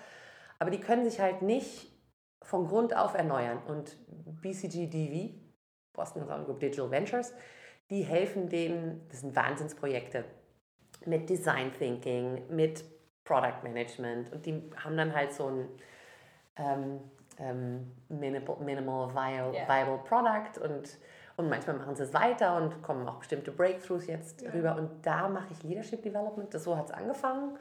aber 0.59 0.71
die 0.71 0.81
können 0.81 1.09
sich 1.09 1.21
halt 1.21 1.43
nicht 1.43 1.93
von 2.43 2.67
Grund 2.67 2.97
auf 2.97 3.15
erneuern. 3.15 3.63
Und 3.69 3.97
BCG 4.43 4.89
DV, 4.89 5.35
Boston 5.93 6.23
Consulting 6.23 6.47
Group 6.47 6.61
Digital 6.61 6.91
Ventures, 6.91 7.33
die 7.91 8.03
helfen 8.03 8.49
denen, 8.49 9.07
das 9.09 9.21
sind 9.21 9.37
Wahnsinnsprojekte, 9.37 10.25
mit 11.07 11.29
Design 11.29 11.73
Thinking, 11.73 12.43
mit 12.49 12.85
Product 13.25 13.63
Management. 13.63 14.33
Und 14.33 14.47
die 14.47 14.71
haben 14.77 14.97
dann 14.97 15.15
halt 15.15 15.33
so 15.33 15.47
ein 15.47 15.69
ähm, 16.57 17.01
ähm, 17.39 17.93
Minimal, 18.09 18.57
minimal 18.61 19.15
viable, 19.15 19.55
yeah. 19.55 19.69
viable 19.69 19.99
Product 19.99 20.61
und, 20.63 20.99
und 21.37 21.49
manchmal 21.49 21.77
machen 21.77 21.97
sie 21.97 22.03
es 22.03 22.13
weiter 22.13 22.57
und 22.57 22.83
kommen 22.83 23.09
auch 23.09 23.17
bestimmte 23.17 23.51
Breakthroughs 23.53 24.07
jetzt 24.07 24.43
yeah. 24.43 24.53
rüber. 24.53 24.77
Und 24.77 25.07
da 25.07 25.29
mache 25.29 25.47
ich 25.53 25.63
Leadership 25.63 26.03
Development. 26.03 26.53
Das, 26.53 26.65
so 26.65 26.77
hat 26.77 26.87
es 26.87 26.91
angefangen. 26.91 27.57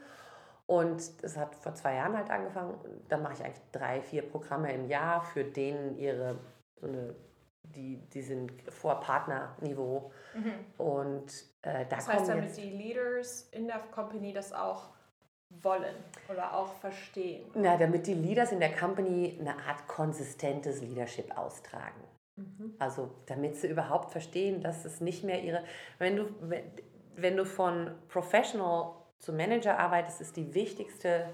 Und 0.66 1.02
es 1.22 1.36
hat 1.36 1.56
vor 1.56 1.74
zwei 1.74 1.94
Jahren 1.94 2.16
halt 2.16 2.30
angefangen. 2.30 2.74
Dann 3.08 3.22
mache 3.22 3.32
ich 3.34 3.44
eigentlich 3.44 3.62
drei, 3.72 4.02
vier 4.02 4.22
Programme 4.22 4.72
im 4.72 4.86
Jahr, 4.86 5.22
für 5.22 5.42
denen 5.42 5.98
ihre, 5.98 6.36
so 6.76 6.86
eine, 6.86 7.14
die, 7.62 7.98
die 8.12 8.22
sind 8.22 8.52
vor 8.68 9.00
Partnerniveau. 9.00 10.12
Mhm. 10.34 10.52
Und 10.78 11.30
äh, 11.62 11.84
da 11.86 11.96
das 11.96 12.08
heißt, 12.08 12.28
damit 12.28 12.56
die 12.56 12.70
Leaders 12.70 13.48
in 13.52 13.66
der 13.66 13.78
Company 13.78 14.32
das 14.32 14.52
auch 14.52 14.90
wollen 15.62 15.96
oder 16.28 16.56
auch 16.56 16.72
verstehen. 16.74 17.50
Na, 17.54 17.76
damit 17.76 18.06
die 18.06 18.14
Leaders 18.14 18.52
in 18.52 18.60
der 18.60 18.74
Company 18.74 19.36
eine 19.40 19.56
Art 19.56 19.86
konsistentes 19.88 20.80
Leadership 20.80 21.36
austragen. 21.36 22.04
Mhm. 22.36 22.74
Also 22.78 23.10
damit 23.26 23.56
sie 23.56 23.68
überhaupt 23.68 24.12
verstehen, 24.12 24.60
dass 24.62 24.84
es 24.84 25.00
nicht 25.00 25.24
mehr 25.24 25.42
ihre, 25.42 25.64
wenn 25.98 26.16
du, 26.16 26.26
wenn 27.16 27.36
du 27.36 27.44
von 27.44 27.92
Professional 28.08 28.94
zum 29.18 29.36
Manager 29.36 29.78
arbeitest, 29.78 30.20
ist 30.20 30.36
die 30.36 30.54
wichtigste, 30.54 31.28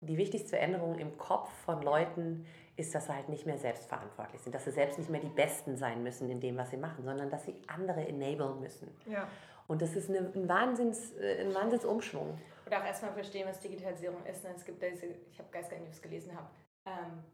die 0.00 0.18
wichtigste 0.18 0.58
Änderung 0.58 0.98
im 0.98 1.16
Kopf 1.16 1.50
von 1.64 1.82
Leuten, 1.82 2.46
ist, 2.78 2.94
dass 2.94 3.06
sie 3.06 3.14
halt 3.14 3.28
nicht 3.28 3.44
mehr 3.44 3.58
selbstverantwortlich 3.58 4.40
sind, 4.40 4.54
dass 4.54 4.64
sie 4.64 4.70
selbst 4.70 4.98
nicht 4.98 5.10
mehr 5.10 5.20
die 5.20 5.28
Besten 5.28 5.76
sein 5.76 6.02
müssen 6.02 6.30
in 6.30 6.40
dem, 6.40 6.56
was 6.56 6.70
sie 6.70 6.76
machen, 6.76 7.04
sondern 7.04 7.28
dass 7.28 7.44
sie 7.44 7.56
andere 7.66 8.06
enablen 8.06 8.60
müssen. 8.60 8.96
Ja. 9.06 9.28
Und 9.66 9.82
das 9.82 9.96
ist 9.96 10.08
eine, 10.08 10.20
ein, 10.34 10.48
Wahnsinns, 10.48 11.12
äh, 11.18 11.42
ein 11.42 11.54
Wahnsinnsumschwung. 11.54 12.38
Oder 12.66 12.80
auch 12.80 12.84
erstmal 12.84 13.12
verstehen, 13.12 13.48
was 13.48 13.58
Digitalisierung 13.60 14.24
ist. 14.24 14.44
Ne? 14.44 14.50
Es 14.54 14.64
gibt 14.64 14.80
diese, 14.82 15.06
ich 15.06 15.38
habe 15.38 15.48
Geist 15.50 15.70
gar 15.70 15.76
nicht, 15.76 15.86
ob 15.86 15.90
ich 15.90 15.96
es 15.96 16.02
gelesen 16.02 16.34
habe, 16.34 16.48
ähm, 16.86 17.24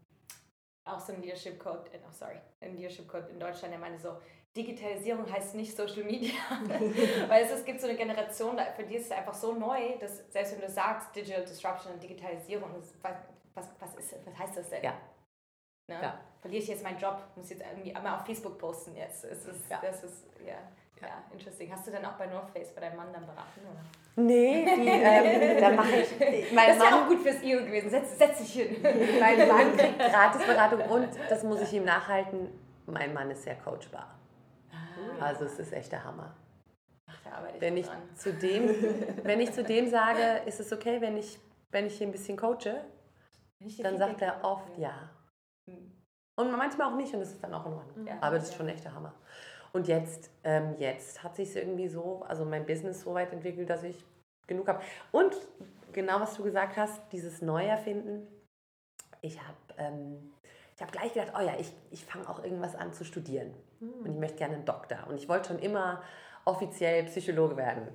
auch 0.87 0.98
so 0.98 1.12
ein 1.12 1.20
Leadership 1.20 1.59
Code, 1.59 1.90
äh, 1.92 1.98
oh 2.09 2.12
sorry, 2.12 2.40
ein 2.61 2.76
Leadership 2.76 3.07
Code 3.07 3.28
in 3.30 3.38
Deutschland, 3.38 3.72
der 3.72 3.78
meinte 3.78 4.00
so, 4.00 4.16
Digitalisierung 4.57 5.30
heißt 5.30 5.57
nicht 5.57 5.76
Social 5.76 6.04
Media. 6.04 6.40
Weil 7.28 7.44
es, 7.44 7.50
es 7.50 7.64
gibt 7.64 7.80
so 7.80 7.87
eine 7.87 7.96
Generation, 7.96 8.59
für 8.76 8.85
die 8.85 8.96
ist 8.96 9.07
es 9.07 9.12
einfach 9.12 9.35
so 9.35 9.52
neu, 9.52 9.98
dass 9.98 10.30
selbst 10.30 10.54
wenn 10.54 10.61
du 10.61 10.70
sagst 10.70 11.14
Digital 11.14 11.44
Disruption 11.44 11.92
und 11.92 12.02
Digitalisierung, 12.02 12.70
was, 13.02 13.14
was, 13.54 13.68
was, 13.80 13.94
ist, 13.96 14.14
was 14.24 14.38
heißt 14.38 14.57
das 14.57 14.70
denn? 14.70 14.85
Ja. 14.85 14.94
Ne? 15.86 15.98
ja. 16.00 16.18
Verliere 16.40 16.62
ich 16.62 16.68
jetzt 16.68 16.82
meinen 16.82 16.98
Job, 16.98 17.22
muss 17.36 17.48
jetzt 17.50 17.62
irgendwie 17.62 17.94
einmal 17.94 18.16
auf 18.16 18.26
Facebook 18.26 18.58
posten 18.58 18.94
jetzt. 18.96 19.24
Es 19.24 19.46
ist, 19.46 19.70
ja. 19.70 19.80
Das 19.82 20.04
ist, 20.04 20.26
ja. 20.46 20.56
Ja, 21.00 21.22
interesting. 21.32 21.72
Hast 21.72 21.86
du 21.86 21.90
dann 21.90 22.04
auch 22.04 22.14
bei 22.14 22.26
North 22.26 22.50
Face 22.50 22.72
bei 22.74 22.80
deinem 22.80 22.96
Mann 22.96 23.12
dann 23.12 23.26
beraten? 23.26 23.60
Oder? 23.60 23.80
Nee, 24.16 24.64
die, 24.76 24.88
ähm, 24.88 25.60
da 25.60 25.70
mache 25.70 25.96
ich. 25.96 26.52
Mein 26.52 26.68
das 26.68 26.76
ist 26.76 26.82
Mann, 26.82 26.92
ja 26.92 27.02
auch 27.02 27.08
gut 27.08 27.20
fürs 27.20 27.42
Ego 27.42 27.64
gewesen. 27.64 27.90
Setz, 27.90 28.16
setz 28.16 28.38
dich 28.38 28.52
hin. 28.52 28.76
Mein 29.20 29.48
Mann 29.48 29.76
kriegt 29.76 29.98
Gratisberatung 29.98 30.80
und, 30.82 31.08
das 31.28 31.42
muss 31.42 31.60
ich 31.60 31.72
ihm 31.72 31.84
nachhalten, 31.84 32.48
mein 32.86 33.12
Mann 33.12 33.30
ist 33.30 33.42
sehr 33.42 33.56
coachbar. 33.56 34.18
Also 35.20 35.44
es 35.44 35.58
ist 35.58 35.72
echt 35.72 35.92
der 35.92 36.04
Hammer. 36.04 36.34
Ach, 37.06 37.18
da 37.24 37.32
arbeite 37.38 37.56
ich 37.56 37.60
wenn 37.60 37.76
ich 37.76 37.86
zu 38.16 38.32
dem, 38.32 38.68
Wenn 39.22 39.40
ich 39.40 39.52
zu 39.52 39.62
dem 39.62 39.88
sage, 39.88 40.42
ist 40.46 40.60
es 40.60 40.72
okay, 40.72 41.00
wenn 41.00 41.16
ich, 41.16 41.38
wenn 41.70 41.86
ich 41.86 41.98
hier 41.98 42.06
ein 42.06 42.12
bisschen 42.12 42.36
coache, 42.36 42.84
dann 43.78 43.98
sagt 43.98 44.22
er 44.22 44.42
oft 44.42 44.76
ja. 44.78 45.10
Und 45.66 46.50
manchmal 46.50 46.92
auch 46.92 46.96
nicht 46.96 47.14
und 47.14 47.20
das 47.20 47.33
ist 47.33 47.42
dann 47.42 47.55
auch 47.55 47.66
in 47.66 47.72
Ordnung. 47.72 48.07
Ja, 48.07 48.18
Aber 48.20 48.37
das 48.37 48.48
ist 48.48 48.55
schon 48.57 48.68
echt 48.68 48.85
der 48.85 48.94
Hammer. 48.94 49.14
Und 49.72 49.88
jetzt, 49.88 50.31
ähm, 50.42 50.74
jetzt 50.79 51.22
hat 51.22 51.37
sich 51.37 51.55
irgendwie 51.55 51.88
so, 51.88 52.22
also 52.29 52.44
mein 52.44 52.66
Business 52.66 53.03
so 53.03 53.14
weit 53.14 53.33
entwickelt, 53.33 53.70
dass 53.70 53.83
ich 53.83 54.05
genug 54.46 54.68
habe. 54.68 54.83
Und 55.12 55.35
genau 55.92 56.20
was 56.20 56.37
du 56.37 56.42
gesagt 56.42 56.77
hast, 56.77 57.00
dieses 57.12 57.40
Neuerfinden. 57.40 58.27
Ich 59.20 59.40
habe 59.40 59.57
ähm, 59.79 60.35
ich 60.77 60.83
habe 60.83 60.90
gleich 60.90 61.12
gedacht, 61.12 61.33
oh 61.38 61.40
ja, 61.40 61.55
ich, 61.59 61.72
ich 61.90 62.05
fange 62.05 62.29
auch 62.29 62.42
irgendwas 62.42 62.74
an 62.74 62.92
zu 62.92 63.05
studieren. 63.05 63.55
Und 63.81 64.11
ich 64.11 64.18
möchte 64.18 64.38
gerne 64.38 64.55
einen 64.55 64.64
Doktor. 64.64 65.07
Und 65.09 65.16
ich 65.16 65.29
wollte 65.29 65.48
schon 65.48 65.59
immer 65.59 66.03
offiziell 66.44 67.05
Psychologe 67.05 67.57
werden. 67.57 67.88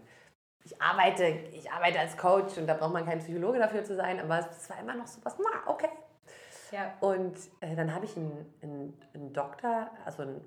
Ich 0.64 0.82
arbeite, 0.82 1.26
ich 1.26 1.72
arbeite 1.72 2.00
als 2.00 2.16
Coach 2.16 2.58
und 2.58 2.68
da 2.68 2.76
braucht 2.76 2.94
man 2.94 3.06
kein 3.06 3.20
Psychologe 3.20 3.60
dafür 3.60 3.84
zu 3.84 3.96
sein, 3.96 4.20
aber 4.20 4.40
es 4.40 4.70
war 4.70 4.80
immer 4.80 4.94
noch 4.94 5.08
so 5.08 5.20
was, 5.24 5.38
na, 5.40 5.72
okay. 5.72 5.90
Ja. 6.72 6.94
Und 7.00 7.38
äh, 7.62 7.76
dann 7.76 7.94
habe 7.94 8.06
ich 8.06 8.16
ein, 8.16 8.46
ein, 8.62 8.94
ein 9.14 9.34
Doktor, 9.34 9.90
also 10.06 10.24
ein, 10.24 10.42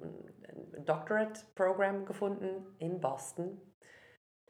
ein 0.77 0.85
Doctorate-Programm 0.85 2.05
gefunden 2.05 2.67
in 2.79 3.01
Boston. 3.01 3.61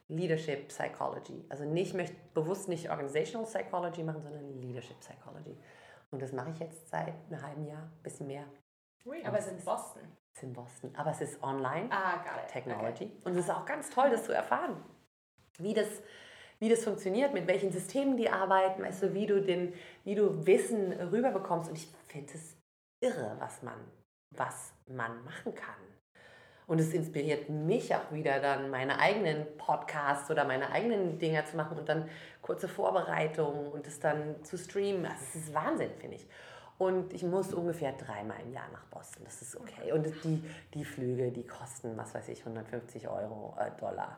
Leadership 0.09 0.69
Psychology. 0.69 1.45
Also 1.49 1.65
nicht, 1.65 1.89
ich 1.89 1.95
möchte 1.95 2.17
bewusst 2.35 2.69
nicht 2.69 2.91
Organizational 2.91 3.47
Psychology 3.47 4.03
machen, 4.03 4.23
sondern 4.23 4.61
Leadership 4.61 4.99
Psychology. 5.01 5.57
Und 6.11 6.21
das 6.21 6.33
mache 6.33 6.51
ich 6.51 6.59
jetzt 6.59 6.91
seit 6.91 7.15
einem 7.31 7.43
halben 7.43 7.65
Jahr, 7.65 7.83
ein 7.83 8.03
bisschen 8.03 8.27
mehr. 8.27 8.45
Ui, 9.07 9.25
aber 9.25 9.39
es 9.39 9.47
ist 9.47 9.59
in 9.59 9.65
Boston. 9.65 10.03
Es 10.33 10.39
ist 10.39 10.43
in 10.45 10.53
Boston. 10.53 10.95
Aber 10.97 11.11
es 11.11 11.21
ist 11.21 11.43
online 11.43 11.89
ah. 11.91 12.23
Technology. 12.49 13.05
Okay. 13.05 13.21
Und 13.25 13.33
es 13.33 13.47
ist 13.47 13.51
auch 13.51 13.65
ganz 13.65 13.91
toll, 13.91 14.11
das 14.11 14.25
zu 14.25 14.33
erfahren. 14.33 14.77
Wie 15.59 15.75
das, 15.75 15.89
wie 16.63 16.69
das 16.69 16.85
funktioniert, 16.85 17.35
mit 17.35 17.49
welchen 17.49 17.73
Systemen 17.73 18.17
die 18.17 18.31
arbeiten, 18.31 18.85
weißt 18.85 19.03
du, 19.03 19.15
wie 19.15 19.27
du, 19.27 19.43
den, 19.43 19.75
wie 20.05 20.15
du 20.15 20.47
Wissen 20.47 20.93
rüberbekommst. 20.93 21.69
Und 21.69 21.77
ich 21.77 21.89
finde 22.07 22.33
es 22.35 22.57
irre, 23.01 23.35
was 23.41 23.65
man, 23.65 23.75
was 24.31 24.73
man 24.87 25.25
machen 25.25 25.57
kann. 25.57 25.75
Und 26.69 26.79
es 26.79 26.95
inspiriert 26.95 27.49
mich 27.49 27.93
auch 27.97 28.13
wieder 28.13 28.39
dann, 28.39 28.71
meine 28.71 29.01
eigenen 29.01 29.45
Podcasts 29.59 30.31
oder 30.31 30.45
meine 30.45 30.71
eigenen 30.71 31.19
Dinger 31.19 31.45
zu 31.47 31.57
machen 31.57 31.77
und 31.79 31.89
dann 31.89 32.09
kurze 32.43 32.69
Vorbereitungen 32.69 33.67
und 33.73 33.85
es 33.89 33.99
dann 33.99 34.45
zu 34.45 34.57
streamen. 34.57 35.05
Also 35.05 35.19
es 35.31 35.35
ist 35.35 35.55
Wahnsinn, 35.55 35.91
finde 35.99 36.15
ich. 36.15 36.29
Und 36.79 37.13
ich 37.13 37.25
muss 37.25 37.53
ungefähr 37.53 37.91
dreimal 37.95 38.37
im 38.41 38.53
Jahr 38.53 38.69
nach 38.73 38.85
Boston. 38.85 39.25
Das 39.25 39.43
ist 39.43 39.57
okay. 39.57 39.91
Und 39.91 40.07
die, 40.23 40.45
die 40.75 40.85
Flüge, 40.85 41.33
die 41.33 41.45
kosten, 41.45 41.97
was 41.97 42.15
weiß 42.15 42.29
ich, 42.29 42.39
150 42.39 43.09
Euro, 43.09 43.57
äh, 43.59 43.73
Dollar. 43.81 44.17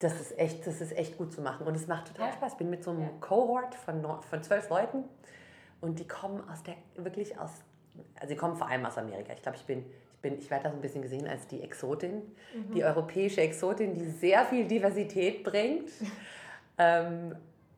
Das 0.00 0.20
ist, 0.20 0.38
echt, 0.38 0.66
das 0.66 0.80
ist 0.80 0.96
echt 0.96 1.16
gut 1.18 1.32
zu 1.32 1.42
machen. 1.42 1.66
Und 1.66 1.74
es 1.76 1.86
macht 1.86 2.08
total 2.08 2.28
ja. 2.28 2.32
Spaß. 2.32 2.52
Ich 2.52 2.58
bin 2.58 2.70
mit 2.70 2.82
so 2.82 2.90
einem 2.90 3.02
ja. 3.02 3.10
Cohort 3.20 3.74
von, 3.74 4.04
von 4.22 4.42
zwölf 4.42 4.68
Leuten 4.68 5.04
und 5.80 5.98
die 5.98 6.08
kommen 6.08 6.42
aus 6.50 6.62
der, 6.62 6.74
wirklich 6.96 7.38
aus, 7.38 7.50
also 8.16 8.28
sie 8.28 8.36
kommen 8.36 8.56
vor 8.56 8.68
allem 8.68 8.84
aus 8.84 8.98
Amerika. 8.98 9.32
Ich 9.32 9.42
glaube, 9.42 9.58
ich 9.58 9.64
bin 9.64 9.84
bin, 10.22 10.38
ich 10.38 10.50
werde 10.50 10.64
da 10.64 10.70
so 10.70 10.76
ein 10.76 10.82
bisschen 10.82 11.02
gesehen 11.02 11.26
als 11.26 11.46
die 11.46 11.62
Exotin, 11.62 12.22
mhm. 12.54 12.74
die 12.74 12.84
europäische 12.84 13.40
Exotin, 13.40 13.94
die 13.94 14.06
sehr 14.06 14.44
viel 14.44 14.66
Diversität 14.66 15.42
bringt. 15.44 15.90
ähm, 16.78 17.36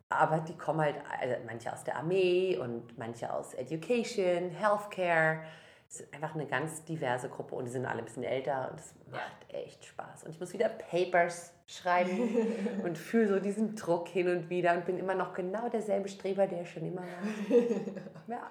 aber 0.08 0.40
die 0.40 0.56
kommen 0.56 0.80
halt, 0.80 0.96
also 1.20 1.34
manche 1.46 1.72
aus 1.72 1.84
der 1.84 1.96
Armee 1.96 2.58
und 2.58 2.98
manche 2.98 3.32
aus 3.32 3.54
Education, 3.54 4.50
Healthcare. 4.50 5.40
Es 5.88 6.00
ist 6.00 6.14
einfach 6.14 6.34
eine 6.34 6.46
ganz 6.46 6.84
diverse 6.84 7.28
Gruppe 7.28 7.54
und 7.54 7.64
die 7.64 7.70
sind 7.70 7.86
alle 7.86 8.00
ein 8.00 8.04
bisschen 8.04 8.24
älter 8.24 8.70
und 8.70 8.80
es 8.80 8.94
macht 9.10 9.46
echt 9.48 9.84
Spaß. 9.86 10.24
Und 10.24 10.30
ich 10.30 10.40
muss 10.40 10.52
wieder 10.52 10.68
Papers 10.68 11.54
schreiben 11.72 12.80
und 12.84 12.96
fühle 12.98 13.28
so 13.28 13.40
diesen 13.40 13.74
Druck 13.76 14.08
hin 14.08 14.28
und 14.28 14.50
wieder 14.50 14.74
und 14.74 14.84
bin 14.84 14.98
immer 14.98 15.14
noch 15.14 15.32
genau 15.34 15.68
derselbe 15.68 16.08
Streber, 16.08 16.46
der 16.46 16.64
schon 16.64 16.86
immer 16.86 17.02
war. 17.02 17.58
Ja. 18.28 18.50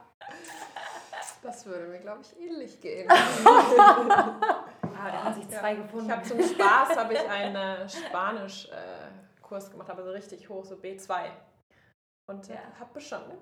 Das 1.43 1.65
würde 1.65 1.87
mir, 1.87 1.99
glaube 1.99 2.21
ich, 2.21 2.39
ähnlich 2.39 2.79
gehen. 2.81 3.09
Ah, 5.03 5.09
da 5.09 5.23
haben 5.23 5.33
sich 5.33 5.49
zwei 5.49 5.73
gefunden. 5.73 6.05
Ich 6.05 6.11
habe 6.11 6.21
zum 6.23 6.39
Spaß 6.43 6.95
habe 6.95 7.13
ich 7.15 7.27
einen 7.27 7.55
äh, 7.55 7.89
Spanisch-Kurs 7.89 9.71
gemacht, 9.71 9.89
aber 9.89 10.03
so 10.03 10.11
richtig 10.11 10.47
hoch, 10.47 10.63
so 10.63 10.75
B2. 10.75 11.23
Und 12.27 12.47
äh, 12.49 12.53
Ja. 12.53 12.59
habe 12.79 12.93
bestanden. 12.93 13.35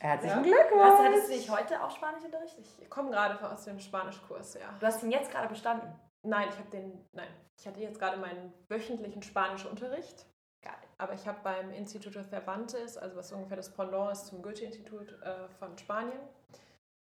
Herzlichen 0.00 0.44
Ja. 0.44 0.50
Was, 0.50 0.68
Glückwunsch! 0.68 0.98
hattest 1.06 1.28
du 1.28 1.32
dich 1.34 1.48
heute 1.50 1.80
auch 1.84 1.90
Spanischunterricht? 1.92 2.58
Ich 2.58 2.90
komme 2.90 3.10
gerade 3.10 3.38
aus 3.48 3.62
dem 3.64 3.78
Spanischkurs, 3.78 4.54
ja. 4.54 4.74
Du 4.80 4.86
hast 4.86 5.04
ihn 5.04 5.12
jetzt 5.12 5.30
gerade 5.30 5.46
bestanden. 5.46 5.86
Nein, 6.24 6.48
ich 6.50 6.58
habe 6.58 6.70
den, 6.70 7.06
nein, 7.12 7.28
ich 7.58 7.66
hatte 7.66 7.80
jetzt 7.80 7.98
gerade 7.98 8.16
meinen 8.16 8.52
wöchentlichen 8.68 9.22
Spanischunterricht. 9.22 10.26
Geil. 10.62 10.74
Aber 10.96 11.12
ich 11.12 11.26
habe 11.26 11.38
beim 11.42 11.70
Instituto 11.70 12.22
Cervantes, 12.22 12.96
also 12.96 13.16
was 13.16 13.30
ungefähr 13.32 13.58
das 13.58 13.72
Pendant 13.72 14.12
ist 14.12 14.26
zum 14.26 14.42
Goethe-Institut 14.42 15.20
äh, 15.22 15.48
von 15.58 15.76
Spanien, 15.76 16.18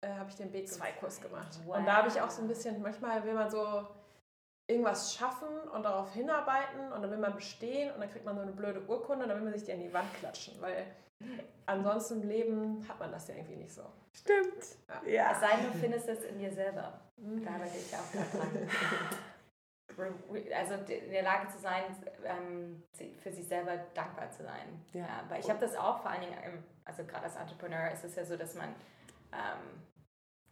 äh, 0.01 0.09
habe 0.09 0.29
ich 0.29 0.35
den 0.35 0.53
B2-Kurs 0.53 1.21
gemacht. 1.21 1.59
Und 1.65 1.85
da 1.85 1.97
habe 1.97 2.09
ich 2.09 2.21
auch 2.21 2.29
so 2.29 2.43
ein 2.43 2.47
bisschen, 2.47 2.79
manchmal 2.81 3.23
will 3.23 3.33
man 3.33 3.49
so 3.49 3.87
irgendwas 4.69 5.15
schaffen 5.15 5.47
und 5.73 5.83
darauf 5.83 6.13
hinarbeiten 6.13 6.91
und 6.91 7.01
dann 7.01 7.09
will 7.09 7.17
man 7.17 7.33
bestehen 7.33 7.91
und 7.93 8.01
dann 8.01 8.09
kriegt 8.11 8.25
man 8.25 8.35
so 8.35 8.41
eine 8.41 8.51
blöde 8.51 8.85
Urkunde 8.85 9.23
und 9.23 9.29
dann 9.29 9.37
will 9.37 9.45
man 9.45 9.53
sich 9.53 9.63
die 9.63 9.71
an 9.71 9.79
die 9.79 9.93
Wand 9.93 10.13
klatschen, 10.15 10.61
weil 10.61 10.85
ansonsten 11.65 12.21
im 12.21 12.27
Leben 12.29 12.87
hat 12.87 12.99
man 12.99 13.11
das 13.11 13.27
ja 13.27 13.35
irgendwie 13.35 13.57
nicht 13.57 13.73
so. 13.73 13.83
Stimmt. 14.13 14.57
Es 14.57 14.77
Ja. 15.05 15.35
sei 15.39 15.57
denn, 15.57 15.71
du 15.71 15.77
findest 15.77 16.07
es 16.07 16.23
in 16.23 16.39
dir 16.39 16.51
selber. 16.51 16.99
Da 17.17 17.51
arbeite 17.51 17.77
ich 17.77 17.93
auch 17.95 18.11
dran. 18.11 18.69
Also 20.55 20.75
in 20.75 21.09
der 21.11 21.23
Lage 21.23 21.47
zu 21.47 21.57
sein, 21.57 21.83
ähm, 22.23 22.83
für 23.19 23.31
sich 23.31 23.47
selber 23.47 23.77
dankbar 23.95 24.29
zu 24.29 24.43
sein. 24.43 24.85
Ja. 24.93 25.01
Ja, 25.01 25.23
weil 25.27 25.39
ich 25.39 25.49
habe 25.49 25.59
das 25.59 25.75
auch 25.75 26.01
vor 26.01 26.11
allen 26.11 26.21
Dingen, 26.21 26.37
also 26.85 27.03
gerade 27.03 27.23
als 27.23 27.35
Entrepreneur 27.35 27.89
ist 27.89 28.03
es 28.03 28.15
ja 28.15 28.23
so, 28.23 28.37
dass 28.37 28.53
man, 28.53 28.69
ähm, 29.33 29.81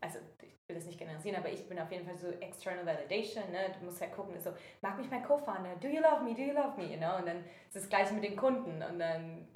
also 0.02 0.18
ich 0.42 0.58
will 0.68 0.76
das 0.78 0.86
nicht 0.86 0.98
generalisieren, 0.98 1.38
aber 1.38 1.50
ich 1.52 1.68
bin 1.70 1.78
auf 1.80 1.92
jeden 1.92 2.08
Fall 2.08 2.18
so 2.18 2.30
external 2.30 2.86
validation, 2.88 3.44
ne? 3.52 3.70
du 3.78 3.86
musst 3.86 4.02
halt 4.02 4.14
gucken, 4.14 4.40
so, 4.40 4.52
mag 4.82 4.98
mich 4.98 5.12
mein 5.12 5.22
Co-Founder, 5.24 5.76
do 5.80 5.90
you 5.90 6.02
love 6.02 6.24
me, 6.24 6.34
do 6.34 6.42
you 6.42 6.54
love 6.54 6.76
me, 6.76 6.92
you 6.92 6.98
know? 6.98 7.18
und 7.18 7.28
dann 7.28 7.44
ist 7.68 7.76
das 7.76 7.88
gleiche 7.88 8.16
mit 8.16 8.24
den 8.24 8.36
Kunden 8.36 8.82
und 8.82 8.98
dann 8.98 9.48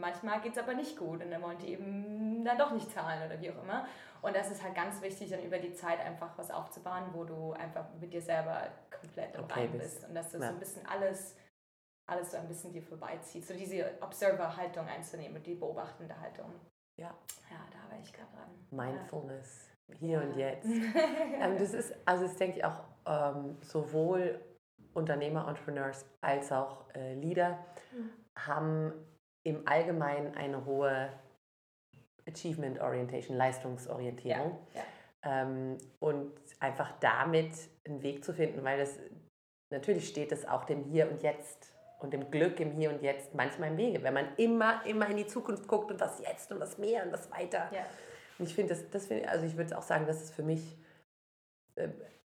manchmal 0.00 0.40
geht 0.40 0.52
es 0.52 0.58
aber 0.58 0.74
nicht 0.74 0.96
gut 0.98 1.22
und 1.22 1.30
dann 1.30 1.42
wollen 1.42 1.58
die 1.58 1.72
eben 1.72 2.44
dann 2.44 2.58
doch 2.58 2.72
nicht 2.72 2.90
zahlen 2.90 3.24
oder 3.26 3.40
wie 3.40 3.50
auch 3.50 3.62
immer. 3.62 3.86
Und 4.22 4.34
das 4.36 4.50
ist 4.50 4.62
halt 4.62 4.74
ganz 4.74 5.00
wichtig, 5.02 5.30
dann 5.30 5.42
über 5.42 5.58
die 5.58 5.72
Zeit 5.74 6.00
einfach 6.00 6.36
was 6.36 6.50
aufzubauen, 6.50 7.04
wo 7.12 7.24
du 7.24 7.52
einfach 7.52 7.86
mit 8.00 8.12
dir 8.12 8.20
selber 8.20 8.68
komplett 8.90 9.34
im 9.34 9.44
Okay 9.44 9.60
Rein 9.60 9.72
bist. 9.78 10.04
Und 10.06 10.14
dass 10.14 10.30
du 10.30 10.38
Ja. 10.38 10.48
so 10.48 10.52
ein 10.54 10.58
bisschen 10.58 10.86
alles, 10.86 11.36
alles 12.06 12.30
so 12.32 12.36
ein 12.36 12.46
bisschen 12.48 12.72
dir 12.72 12.82
vorbeizieht. 12.82 13.46
So 13.46 13.54
diese 13.54 13.92
Observer-Haltung 14.00 14.86
einzunehmen, 14.86 15.42
die 15.42 15.54
beobachtende 15.54 16.18
Haltung. 16.20 16.52
Ja. 16.98 17.14
Ja, 17.50 17.56
da 17.72 17.78
arbeite 17.84 18.02
ich 18.02 18.12
gerade 18.12 18.28
dran. 18.34 18.50
Mindfulness, 18.88 19.70
hier 19.98 20.20
und 20.22 20.36
Ja. 20.36 20.48
jetzt. 20.48 20.66
Ähm, 21.40 21.56
das 21.58 21.72
ist, 21.72 21.94
also 22.04 22.24
das 22.24 22.36
denke 22.36 22.58
ich 22.58 22.64
auch 22.64 22.82
ähm, 23.06 23.56
sowohl 23.62 24.38
Unternehmer, 24.92 25.48
Entrepreneurs 25.48 26.04
als 26.20 26.52
auch 26.52 26.84
äh, 26.94 27.14
Leader 27.14 27.58
haben 28.36 28.92
im 29.44 29.66
Allgemeinen 29.66 30.34
eine 30.34 30.64
hohe 30.64 31.10
Achievement 32.28 32.80
Orientation, 32.80 33.36
Leistungsorientierung. 33.36 34.58
Ja, 34.74 34.82
Ähm, 35.22 35.76
und 35.98 36.32
einfach 36.60 36.92
damit 37.00 37.52
einen 37.86 38.02
Weg 38.02 38.24
zu 38.24 38.32
finden, 38.32 38.64
weil 38.64 38.78
das 38.78 38.98
natürlich 39.70 40.08
steht 40.08 40.32
es 40.32 40.46
auch 40.46 40.64
dem 40.64 40.84
Hier 40.84 41.10
und 41.10 41.22
Jetzt 41.22 41.74
und 41.98 42.12
dem 42.12 42.30
Glück 42.30 42.58
im 42.60 42.72
Hier 42.72 42.90
und 42.90 43.02
Jetzt 43.02 43.34
manchmal 43.34 43.70
im 43.70 43.76
Wege, 43.76 44.02
wenn 44.02 44.14
man 44.14 44.34
immer, 44.36 44.84
immer 44.86 45.08
in 45.08 45.18
die 45.18 45.26
Zukunft 45.26 45.68
guckt 45.68 45.90
und 45.90 46.00
was 46.00 46.20
jetzt 46.20 46.50
und 46.50 46.60
was 46.60 46.78
mehr 46.78 47.04
und 47.04 47.12
was 47.12 47.30
weiter. 47.30 47.70
Ja. 47.70 47.84
Und 48.38 48.46
ich 48.46 48.54
finde 48.54 48.74
das, 48.74 48.88
das 48.90 49.06
find, 49.06 49.28
also 49.28 49.44
ich 49.44 49.56
würde 49.56 49.76
auch 49.76 49.82
sagen, 49.82 50.06
das 50.06 50.22
ist 50.22 50.34
für 50.34 50.42
mich 50.42 50.78
äh, 51.76 51.88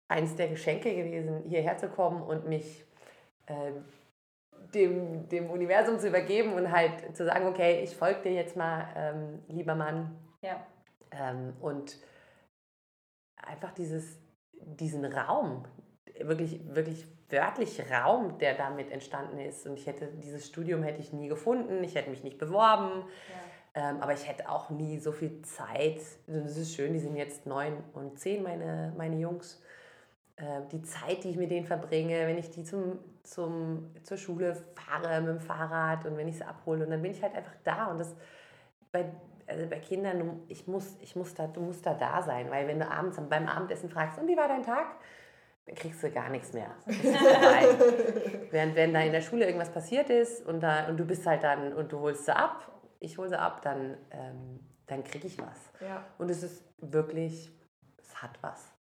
eines 0.08 0.36
der 0.36 0.48
Geschenke 0.48 0.96
gewesen, 0.96 1.44
hierher 1.50 1.78
zu 1.78 1.90
kommen 1.90 2.22
und 2.22 2.48
mich 2.48 2.86
äh, 3.48 3.72
dem, 4.74 5.30
dem 5.30 5.50
Universum 5.50 6.00
zu 6.00 6.08
übergeben 6.08 6.54
und 6.54 6.72
halt 6.72 7.16
zu 7.16 7.26
sagen, 7.26 7.48
okay, 7.48 7.82
ich 7.84 7.96
folge 7.96 8.22
dir 8.24 8.34
jetzt 8.34 8.56
mal, 8.56 8.88
ähm, 8.96 9.44
lieber 9.48 9.76
Mann. 9.76 10.16
Ja. 10.42 10.66
Ähm, 11.12 11.54
und 11.62 11.98
einfach 13.38 13.72
dieses, 13.72 14.20
diesen 14.54 15.06
Raum, 15.06 15.66
wirklich, 16.20 16.62
wirklich 16.76 17.08
wörtlich 17.30 17.82
Raum, 17.92 18.38
der 18.40 18.56
damit 18.56 18.92
entstanden 18.92 19.40
ist. 19.40 19.68
Und 19.68 19.78
ich 19.78 19.88
hätte 19.88 20.08
dieses 20.08 20.48
Studium 20.48 20.84
hätte 20.84 21.02
ich 21.02 21.14
nie 21.14 21.28
gefunden, 21.28 21.84
ich 21.84 21.96
hätte 21.96 22.10
mich 22.10 22.24
nicht 22.24 22.38
beworben. 22.38 23.04
Ja. 23.76 23.90
Ähm, 23.90 24.02
aber 24.02 24.14
ich 24.14 24.28
hätte 24.28 24.50
auch 24.50 24.70
nie 24.70 24.98
so 25.00 25.12
viel 25.12 25.42
Zeit. 25.44 26.00
Und 26.28 26.46
Es 26.46 26.58
ist 26.58 26.74
schön, 26.74 26.94
die 26.94 27.00
sind 27.00 27.16
jetzt 27.16 27.46
neun 27.46 27.84
und 27.94 28.20
zehn, 28.20 28.44
meine, 28.44 28.94
meine 28.98 29.18
Jungs. 29.18 29.62
Äh, 30.38 30.62
die 30.72 30.82
Zeit, 30.82 31.24
die 31.24 31.32
ich 31.32 31.38
mit 31.38 31.52
denen 31.52 31.66
verbringe, 31.66 32.28
wenn 32.28 32.38
ich 32.38 32.50
die 32.50 32.64
zum, 32.64 33.00
zum, 33.28 33.94
zur 34.04 34.18
Schule 34.18 34.56
fahre 34.76 35.20
mit 35.22 35.30
dem 35.30 35.40
Fahrrad 35.40 36.06
und 36.06 36.18
wenn 36.18 36.28
ich 36.28 36.38
sie 36.38 36.46
abhole. 36.46 36.86
Und 36.86 36.92
dann 36.92 37.02
bin 37.02 37.12
ich 37.12 37.22
halt 37.22 37.36
einfach 37.36 37.56
da. 37.64 37.88
Und 37.88 38.00
das 38.00 38.16
bei, 38.92 39.06
also 39.46 39.68
bei 39.68 39.80
Kindern, 39.80 40.42
ich 40.48 40.68
muss, 40.68 40.98
ich 41.02 41.16
muss 41.16 41.34
da, 41.34 41.48
du 41.48 41.62
musst 41.62 41.86
da 41.86 41.94
da 41.94 42.22
sein. 42.22 42.50
Weil 42.50 42.68
wenn 42.68 42.80
du 42.80 42.90
abends 42.90 43.20
beim 43.30 43.48
Abendessen 43.48 43.90
fragst, 43.90 44.18
und 44.20 44.28
wie 44.28 44.38
war 44.38 44.48
dein 44.48 44.64
Tag? 44.64 44.88
Dann 45.66 45.76
kriegst 45.76 46.02
du 46.02 46.10
gar 46.10 46.30
nichts 46.30 46.54
mehr. 46.54 46.72
Während 48.52 48.76
wenn 48.76 48.94
da 48.94 49.02
in 49.02 49.12
der 49.12 49.22
Schule 49.22 49.46
irgendwas 49.46 49.72
passiert 49.72 50.10
ist 50.10 50.46
und, 50.46 50.62
da, 50.62 50.88
und 50.88 50.98
du 50.98 51.06
bist 51.06 51.26
halt 51.26 51.44
dann 51.44 51.74
und 51.74 51.92
du 51.92 52.00
holst 52.00 52.26
sie 52.26 52.36
ab, 52.36 52.72
ich 53.00 53.18
hole 53.18 53.30
sie 53.30 53.38
ab, 53.38 53.62
dann, 53.62 53.98
ähm, 54.12 54.60
dann 54.86 55.04
kriege 55.04 55.28
ich 55.28 55.38
was. 55.38 55.72
Ja. 55.82 56.06
Und 56.18 56.30
es 56.30 56.44
ist 56.44 56.64
wirklich, 56.78 57.52
es 57.98 58.22
hat 58.22 58.32
was. 58.42 58.74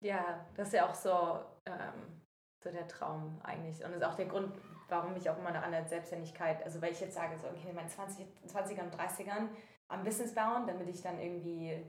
Ja, 0.00 0.46
das 0.56 0.68
ist 0.68 0.74
ja 0.74 0.88
auch 0.88 0.94
so, 0.94 1.40
ähm, 1.66 2.22
so 2.62 2.70
der 2.70 2.88
Traum 2.88 3.40
eigentlich. 3.44 3.84
Und 3.84 3.92
das 3.92 4.00
ist 4.00 4.04
auch 4.04 4.14
der 4.16 4.26
Grund, 4.26 4.52
warum 4.88 5.16
ich 5.16 5.28
auch 5.30 5.38
immer 5.38 5.52
noch 5.52 5.62
an 5.62 5.72
der 5.72 5.84
Selbstständigkeit, 5.84 6.62
also 6.64 6.80
weil 6.82 6.92
ich 6.92 7.00
jetzt 7.00 7.14
sage, 7.14 7.36
so 7.38 7.46
okay, 7.48 7.68
in 7.70 7.74
meinen 7.76 7.88
20, 7.88 8.26
20ern 8.46 8.84
und 8.84 8.94
30ern 8.94 9.48
am 9.88 10.02
Business 10.04 10.34
bauen, 10.34 10.66
damit 10.66 10.88
ich 10.88 11.02
dann 11.02 11.18
irgendwie 11.20 11.84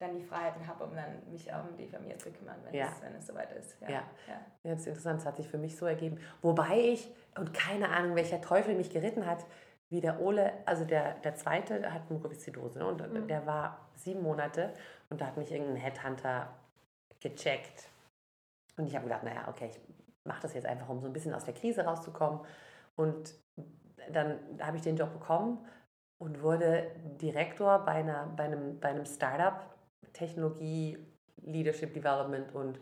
dann 0.00 0.14
die 0.14 0.22
Freiheiten 0.22 0.64
habe, 0.66 0.84
um 0.84 0.94
dann 0.94 1.28
mich 1.30 1.48
um 1.52 1.76
die 1.76 1.88
Familie 1.88 2.16
zu 2.18 2.30
kümmern, 2.30 2.56
wenn, 2.64 2.72
Ja. 2.74 2.86
es, 2.86 3.02
wenn 3.02 3.14
es 3.16 3.26
soweit 3.26 3.52
ist. 3.52 3.80
Ja. 3.80 3.88
Ja. 3.88 4.02
ja. 4.28 4.34
Ja, 4.62 4.70
das 4.72 4.80
ist 4.82 4.86
interessant, 4.88 5.20
das 5.20 5.26
hat 5.26 5.36
sich 5.36 5.48
für 5.48 5.58
mich 5.58 5.76
so 5.76 5.86
ergeben. 5.86 6.18
Wobei 6.40 6.78
ich, 6.78 7.12
und 7.36 7.52
keine 7.52 7.88
Ahnung, 7.88 8.14
welcher 8.14 8.40
Teufel 8.40 8.76
mich 8.76 8.90
geritten 8.90 9.26
hat, 9.26 9.44
wie 9.90 10.00
der 10.00 10.20
Ole, 10.20 10.52
also 10.66 10.84
der, 10.84 11.14
der 11.14 11.34
zweite 11.34 11.80
der 11.80 11.94
hat 11.94 12.10
Mukoviszidose, 12.10 12.78
ne? 12.78 12.86
und 12.86 13.12
Mhm. 13.12 13.26
der 13.26 13.44
war 13.46 13.88
sieben 13.96 14.22
Monate 14.22 14.72
und 15.10 15.20
da 15.20 15.26
hat 15.26 15.36
mich 15.36 15.50
irgendein 15.50 15.76
Headhunter 15.76 16.54
gecheckt. 17.20 17.88
Und 18.76 18.86
ich 18.86 18.94
habe 18.94 19.04
gedacht, 19.06 19.24
naja, 19.24 19.48
okay, 19.48 19.70
ich 19.72 19.80
mache 20.28 20.42
das 20.42 20.54
jetzt 20.54 20.66
einfach, 20.66 20.88
um 20.88 21.00
so 21.00 21.06
ein 21.08 21.12
bisschen 21.12 21.34
aus 21.34 21.44
der 21.44 21.54
Krise 21.54 21.84
rauszukommen. 21.84 22.40
Und 22.94 23.34
dann 24.12 24.38
habe 24.60 24.76
ich 24.76 24.82
den 24.84 24.96
Job 24.96 25.12
bekommen 25.12 25.58
und 26.18 26.42
wurde 26.42 26.90
Direktor 27.20 27.80
bei, 27.80 27.92
einer, 27.92 28.26
bei, 28.36 28.44
einem, 28.44 28.78
bei 28.78 28.88
einem 28.90 29.04
Startup, 29.04 29.64
Technologie, 30.12 30.98
Leadership 31.42 31.92
Development 31.94 32.54
und 32.54 32.78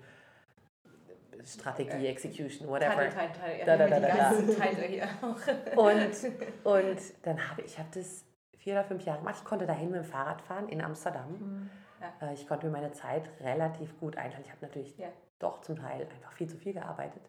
Strategie, 1.44 2.06
Execution, 2.06 2.68
whatever. 2.68 2.94
Teil, 2.94 3.10
Teil, 3.10 3.32
Teil. 3.32 3.58
Ja, 3.60 3.64
Da, 3.66 3.76
da, 3.76 3.86
da, 3.88 4.00
da, 4.00 4.08
da. 4.08 4.30
Und, 5.76 6.64
und 6.64 6.98
dann 7.22 7.50
habe 7.50 7.62
ich 7.62 7.78
habe 7.78 7.88
das 7.94 8.24
vier 8.56 8.74
oder 8.74 8.84
fünf 8.84 9.04
Jahre 9.04 9.18
gemacht. 9.18 9.36
Ich 9.38 9.44
konnte 9.44 9.66
dahin 9.66 9.90
mit 9.90 10.00
dem 10.02 10.04
Fahrrad 10.04 10.40
fahren 10.42 10.68
in 10.68 10.80
Amsterdam. 10.80 11.30
Mhm. 11.38 11.70
Äh, 12.20 12.32
Ich 12.34 12.48
konnte 12.48 12.66
mir 12.66 12.72
meine 12.72 12.92
Zeit 12.92 13.28
relativ 13.40 13.98
gut 14.00 14.16
einteilen. 14.16 14.44
Ich 14.44 14.50
habe 14.50 14.64
natürlich 14.64 14.96
Ja. 14.98 15.08
Doch 15.38 15.60
zum 15.60 15.76
Teil 15.76 16.06
einfach 16.08 16.32
viel 16.32 16.48
zu 16.48 16.56
viel 16.56 16.72
gearbeitet. 16.72 17.22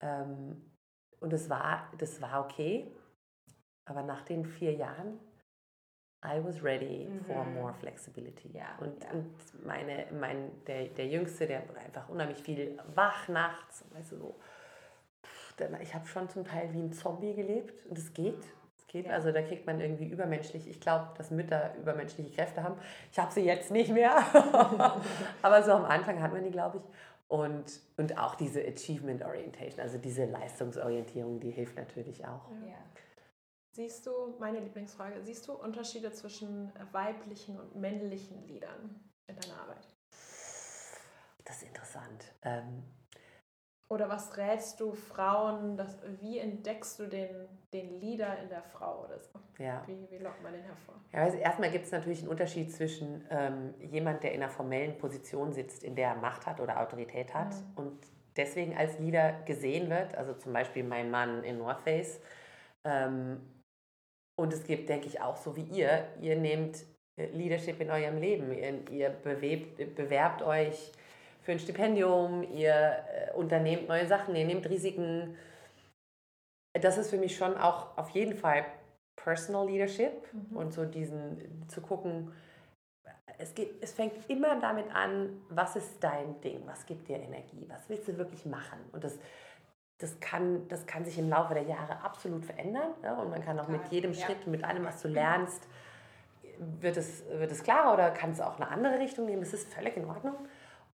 Ähm, 0.00 0.68
Und 1.20 1.32
das 1.32 1.48
war, 1.48 1.88
das 1.98 2.20
war 2.20 2.44
okay. 2.44 2.90
Aber 3.88 4.02
nach 4.02 4.22
den 4.22 4.44
vier 4.44 4.72
Jahren, 4.74 5.20
I 6.24 6.42
was 6.44 6.62
ready 6.62 7.08
for 7.26 7.44
Mhm. 7.44 7.54
more 7.54 7.74
flexibility. 7.74 8.48
Ja, 8.52 8.76
und, 8.80 9.02
ja. 9.04 9.10
und 9.10 9.64
meine, 9.64 10.06
mein, 10.12 10.50
der, 10.66 10.84
der 10.86 11.06
Jüngste, 11.06 11.46
der 11.46 11.68
war 11.68 11.76
einfach 11.82 12.08
unheimlich 12.08 12.42
viel 12.42 12.78
wach 12.94 13.28
nachts. 13.28 13.84
Weißt 13.92 14.12
du, 14.12 14.16
so. 14.16 14.40
Dann- 15.56 15.80
Ich 15.80 15.94
habe 15.94 16.06
schon 16.06 16.28
zum 16.28 16.44
Teil 16.44 16.72
wie 16.72 16.80
ein 16.80 16.92
Zombie 16.92 17.34
gelebt 17.34 17.86
und 17.86 17.98
es 17.98 18.12
geht. 18.14 18.42
Es 18.78 18.86
geht. 18.88 19.06
Ja. 19.06 19.12
Also 19.12 19.30
da 19.32 19.42
kriegt 19.42 19.66
man 19.66 19.80
irgendwie 19.80 20.06
übermenschlich. 20.06 20.66
Ich 20.68 20.80
glaube, 20.80 21.08
dass 21.18 21.30
Mütter 21.30 21.74
übermenschliche 21.76 22.30
Kräfte 22.34 22.62
haben. 22.64 22.76
Ich 23.12 23.18
habe 23.18 23.30
sie 23.32 23.44
jetzt 23.44 23.70
nicht 23.70 23.90
mehr. 23.92 24.16
Aber 25.42 25.62
so 25.62 25.72
am 25.72 25.84
Anfang 25.84 26.20
hat 26.22 26.32
man 26.32 26.42
die, 26.42 26.50
glaube 26.50 26.78
ich. 26.78 26.82
Und, 27.32 27.80
und 27.96 28.18
auch 28.18 28.34
diese 28.34 28.60
Achievement 28.62 29.24
Orientation, 29.24 29.80
also 29.80 29.96
diese 29.96 30.26
Leistungsorientierung, 30.26 31.40
die 31.40 31.50
hilft 31.50 31.76
natürlich 31.76 32.26
auch. 32.26 32.50
Ja. 32.68 32.76
Siehst 33.70 34.06
du, 34.06 34.36
meine 34.38 34.60
Lieblingsfrage, 34.60 35.22
siehst 35.22 35.48
du 35.48 35.54
Unterschiede 35.54 36.12
zwischen 36.12 36.70
weiblichen 36.92 37.58
und 37.58 37.74
männlichen 37.74 38.46
Liedern 38.46 39.00
in 39.28 39.36
deiner 39.36 39.62
Arbeit? 39.62 39.88
Das 41.42 41.56
ist 41.56 41.68
interessant. 41.68 42.34
Ähm, 42.42 42.82
Oder 43.92 44.08
was 44.08 44.38
rätst 44.38 44.80
du 44.80 44.94
Frauen, 44.94 45.76
dass, 45.76 45.98
wie 46.22 46.38
entdeckst 46.38 46.98
du 46.98 47.06
den, 47.06 47.28
den 47.74 48.00
Leader 48.00 48.38
in 48.42 48.48
der 48.48 48.62
Frau 48.62 49.04
oder 49.04 49.18
so? 49.20 49.38
Ja. 49.58 49.82
Wie, 49.86 50.10
wie 50.10 50.16
lockt 50.16 50.42
man 50.42 50.54
den 50.54 50.62
hervor? 50.62 50.94
Ja, 51.12 51.18
also 51.24 51.36
erstmal 51.36 51.70
gibt 51.70 51.84
es 51.84 51.92
natürlich 51.92 52.20
einen 52.20 52.28
Unterschied 52.28 52.72
zwischen 52.72 53.22
ähm, 53.28 53.74
jemand, 53.90 54.22
der 54.22 54.32
in 54.32 54.42
einer 54.42 54.50
formellen 54.50 54.96
Position 54.96 55.52
sitzt, 55.52 55.84
in 55.84 55.94
der 55.94 56.08
er 56.08 56.14
Macht 56.14 56.46
hat 56.46 56.58
oder 56.58 56.80
Autorität 56.80 57.34
hat 57.34 57.54
Mhm. 57.54 57.72
und 57.76 57.98
deswegen 58.34 58.74
als 58.74 58.98
Leader 58.98 59.34
gesehen 59.44 59.90
wird, 59.90 60.14
also 60.14 60.32
zum 60.32 60.54
Beispiel 60.54 60.84
mein 60.84 61.10
Mann 61.10 61.44
in 61.44 61.58
North 61.58 61.82
Face. 61.82 62.18
Ähm, 62.84 63.42
und 64.40 64.54
es 64.54 64.64
gibt, 64.64 64.88
denke 64.88 65.06
ich, 65.06 65.20
auch 65.20 65.36
so 65.36 65.54
wie 65.54 65.64
ihr, 65.64 66.08
ihr 66.22 66.36
nehmt 66.36 66.82
äh, 67.20 67.26
Leadership 67.26 67.78
in 67.78 67.90
eurem 67.90 68.16
Leben, 68.16 68.52
ihr, 68.52 68.90
ihr 68.90 69.10
bewebt, 69.10 69.94
bewerbt 69.96 70.40
euch 70.40 70.92
für 71.42 71.52
ein 71.52 71.58
Stipendium, 71.58 72.42
ihr 72.54 72.72
äh, 72.72 73.32
unternehmt 73.34 73.88
neue 73.88 74.06
Sachen, 74.06 74.34
ihr 74.34 74.46
nehmt 74.46 74.68
Risiken. 74.68 75.36
Das 76.80 76.96
ist 76.98 77.10
für 77.10 77.18
mich 77.18 77.36
schon 77.36 77.56
auch 77.56 77.96
auf 77.98 78.10
jeden 78.10 78.34
Fall 78.34 78.64
Personal 79.16 79.66
Leadership 79.66 80.32
Mhm. 80.32 80.56
und 80.56 80.72
so 80.72 80.84
diesen 80.84 81.68
zu 81.68 81.80
gucken, 81.80 82.32
es, 83.38 83.54
geht, 83.54 83.82
es 83.82 83.92
fängt 83.92 84.14
immer 84.30 84.58
damit 84.60 84.94
an, 84.94 85.42
was 85.48 85.76
ist 85.76 86.02
dein 86.02 86.40
Ding, 86.40 86.62
was 86.66 86.86
gibt 86.86 87.08
dir 87.08 87.16
Energie, 87.16 87.66
was 87.68 87.88
willst 87.88 88.08
du 88.08 88.16
wirklich 88.16 88.46
machen? 88.46 88.78
Und 88.92 89.04
das, 89.04 89.18
das, 89.98 90.18
kann, 90.20 90.68
das 90.68 90.86
kann 90.86 91.04
sich 91.04 91.18
im 91.18 91.28
Laufe 91.28 91.54
der 91.54 91.64
Jahre 91.64 92.02
absolut 92.02 92.44
verändern. 92.44 92.92
Ja? 93.02 93.14
Und 93.20 93.30
man 93.30 93.42
kann 93.42 93.58
auch 93.58 93.68
mit 93.68 93.88
jedem 93.88 94.12
ja. 94.12 94.24
Schritt, 94.24 94.46
mit 94.46 94.64
allem, 94.64 94.84
was 94.84 95.02
du 95.02 95.08
lernst, 95.08 95.66
wird 96.58 96.96
es, 96.96 97.24
wird 97.30 97.50
es 97.50 97.62
klarer 97.62 97.94
oder 97.94 98.10
kann 98.10 98.30
es 98.30 98.40
auch 98.40 98.56
eine 98.56 98.68
andere 98.68 98.98
Richtung 98.98 99.26
nehmen. 99.26 99.40
Das 99.40 99.52
ist 99.52 99.72
völlig 99.72 99.96
in 99.96 100.04
Ordnung. 100.04 100.34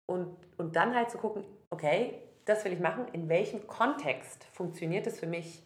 Und, 0.07 0.37
und 0.59 0.77
dann 0.77 0.95
halt 0.95 1.11
zu 1.11 1.19
gucken, 1.19 1.45
okay, 1.71 2.21
das 2.45 2.65
will 2.65 2.73
ich 2.73 2.81
machen, 2.81 3.09
in 3.13 3.29
welchem 3.29 3.67
Kontext 3.67 4.45
funktioniert 4.53 5.07
es 5.07 5.19
für 5.19 5.27
mich, 5.27 5.65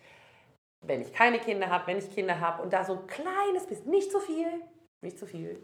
wenn 0.87 1.01
ich 1.01 1.13
keine 1.13 1.41
Kinder 1.41 1.69
habe, 1.69 1.89
wenn 1.89 1.99
ich 1.99 2.11
Kinder 2.13 2.41
habe 2.41 2.63
und 2.63 2.73
da 2.73 2.85
so 2.85 3.01
ein 3.01 3.07
kleines 3.07 3.67
bisschen, 3.67 3.91
nicht 3.91 4.13
zu 4.13 4.21
viel, 4.21 4.63
nicht 5.05 5.19
zu 5.19 5.27
viel, 5.27 5.61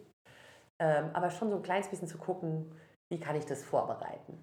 ähm, 0.81 1.11
aber 1.13 1.31
schon 1.31 1.51
so 1.51 1.57
ein 1.57 1.63
kleines 1.63 1.89
bisschen 1.89 2.09
zu 2.09 2.19
gucken, 2.19 2.75
wie 3.13 3.21
kann 3.21 3.37
ich 3.37 3.47
das 3.47 3.63
vorbereiten. 3.63 4.39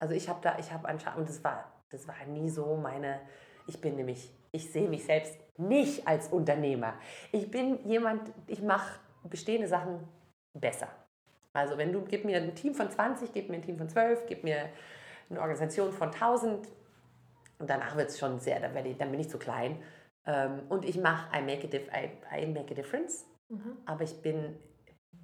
Also 0.00 0.14
ich 0.14 0.28
habe 0.28 0.40
da, 0.42 0.58
ich 0.58 0.72
habe 0.72 0.88
anscheinend, 0.88 1.20
und 1.20 1.28
das 1.28 1.44
war, 1.44 1.72
das 1.90 2.08
war 2.08 2.16
nie 2.26 2.48
so 2.48 2.74
meine, 2.76 3.20
ich 3.66 3.80
bin 3.80 3.96
nämlich, 3.96 4.32
ich 4.52 4.72
sehe 4.72 4.88
mich 4.88 5.04
selbst 5.04 5.38
nicht 5.58 6.08
als 6.08 6.28
Unternehmer. 6.28 6.94
Ich 7.30 7.50
bin 7.50 7.86
jemand, 7.86 8.32
ich 8.46 8.62
mache 8.62 8.98
bestehende 9.24 9.68
Sachen 9.68 10.08
besser. 10.58 10.88
Also 11.52 11.76
wenn 11.78 11.92
du, 11.92 12.02
gib 12.02 12.24
mir 12.24 12.36
ein 12.38 12.54
Team 12.54 12.74
von 12.74 12.90
20, 12.90 13.32
gib 13.32 13.48
mir 13.48 13.56
ein 13.56 13.62
Team 13.62 13.76
von 13.78 13.88
12, 13.88 14.26
gib 14.26 14.44
mir 14.44 14.68
eine 15.28 15.40
Organisation 15.40 15.92
von 15.92 16.12
1000 16.12 16.68
und 17.58 17.68
danach 17.68 17.96
wird 17.96 18.08
es 18.10 18.18
schon 18.18 18.38
sehr, 18.40 18.60
dann, 18.60 18.74
werde 18.74 18.88
ich, 18.88 18.96
dann 18.96 19.10
bin 19.10 19.20
ich 19.20 19.28
zu 19.28 19.38
klein. 19.38 19.82
Ähm, 20.26 20.62
und 20.68 20.84
ich 20.84 20.96
mache, 20.98 21.28
I, 21.36 21.42
make 21.42 21.66
a 21.66 21.70
dif- 21.70 21.88
I, 21.92 22.42
I 22.42 22.46
make 22.46 22.70
a 22.72 22.74
difference, 22.74 23.26
Mhm. 23.48 23.78
aber 23.84 24.04
ich 24.04 24.22
bin, 24.22 24.56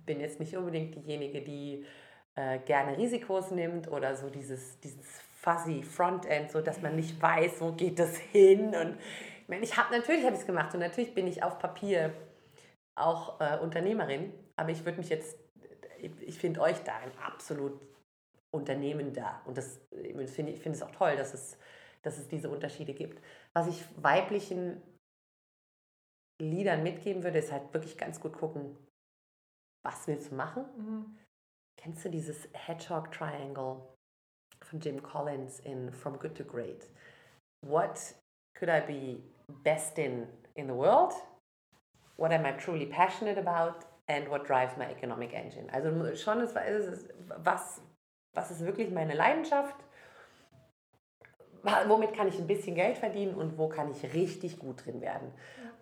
bin 0.05 0.21
jetzt 0.21 0.41
nicht 0.41 0.57
unbedingt 0.57 0.97
diejenige, 0.97 1.43
die 1.43 1.87
äh, 2.35 2.59
gerne 2.61 2.99
Risikos 2.99 3.51
nimmt 3.53 3.89
oder 3.91 4.17
so 4.17 4.29
dieses, 4.31 4.81
dieses 4.81 5.07
fuzzy 5.41 5.83
Frontend, 5.83 6.51
so 6.51 6.61
dass 6.61 6.83
man 6.83 6.97
nicht 6.97 7.21
weiß, 7.23 7.61
wo 7.61 7.73
geht 7.73 7.99
das 8.01 8.17
hin. 8.17 8.75
Und 8.75 8.97
ich 9.43 9.49
meine, 9.49 9.63
ich 9.63 9.77
habe 9.77 9.97
natürlich 9.97 10.25
habe 10.25 10.35
ich 10.35 10.41
es 10.41 10.47
gemacht 10.47 10.75
und 10.75 10.81
natürlich 10.81 11.15
bin 11.15 11.27
ich 11.29 11.43
auf 11.43 11.59
Papier 11.61 12.13
auch 12.97 13.41
äh, 13.41 13.59
Unternehmerin, 13.59 14.33
aber 14.57 14.71
ich 14.71 14.85
würde 14.85 14.99
mich 14.99 15.09
jetzt, 15.09 15.39
ich, 16.01 16.39
finde 16.39 16.61
euch 16.61 16.79
darin 16.83 17.11
absolut 17.19 17.81
unternehmender 18.51 19.41
und 19.45 19.59
das 19.59 19.81
ich 19.91 20.31
finde 20.31 20.53
ich 20.53 20.61
finde 20.61 20.77
es 20.77 20.83
auch 20.83 20.91
toll, 20.93 21.17
dass 21.17 21.35
es, 21.35 21.59
dass 22.03 22.19
es 22.19 22.29
diese 22.29 22.49
Unterschiede 22.49 22.95
gibt. 22.95 23.23
Was 23.53 23.67
ich 23.69 23.85
weiblichen 24.03 24.83
Liedern 26.41 26.83
mitgeben 26.83 27.23
würde, 27.23 27.39
ist 27.39 27.53
halt 27.53 27.73
wirklich 27.73 27.97
ganz 27.97 28.21
gut 28.21 28.35
gucken, 28.35 28.77
was 29.85 30.07
willst 30.07 30.31
du 30.31 30.35
machen? 30.35 30.65
Mhm. 30.77 31.19
Kennst 31.79 32.05
du 32.05 32.11
dieses 32.11 32.49
Hedgehog 32.53 33.13
Triangle 33.13 33.83
von 34.63 34.81
Jim 34.81 35.03
Collins 35.03 35.61
in 35.61 35.93
From 35.93 36.19
Good 36.19 36.37
to 36.37 36.45
Great? 36.45 36.91
What 37.65 38.15
could 38.55 38.69
I 38.69 38.81
be 38.81 39.23
best 39.63 39.99
in 39.99 40.27
in 40.55 40.67
the 40.67 40.75
world? 40.75 41.15
What 42.17 42.33
am 42.33 42.47
I 42.47 42.53
truly 42.53 42.87
passionate 42.87 43.39
about? 43.39 43.86
And 44.09 44.31
what 44.31 44.49
drives 44.49 44.77
my 44.77 44.85
economic 44.85 45.33
engine? 45.35 45.73
Also 45.73 45.91
schon 46.15 46.41
ist, 46.41 46.57
ist 46.57 47.09
was, 47.43 47.81
was 48.35 48.51
ist 48.51 48.65
wirklich 48.65 48.91
meine 48.91 49.15
Leidenschaft? 49.15 49.77
Womit 51.89 52.15
kann 52.15 52.29
ich 52.29 52.39
ein 52.39 52.47
bisschen 52.47 52.77
Geld 52.77 52.99
verdienen 52.99 53.35
und 53.35 53.59
wo 53.59 53.69
kann 53.69 53.91
ich 53.91 54.15
richtig 54.15 54.61
gut 54.61 54.87
drin 54.87 55.01
werden? 55.01 55.33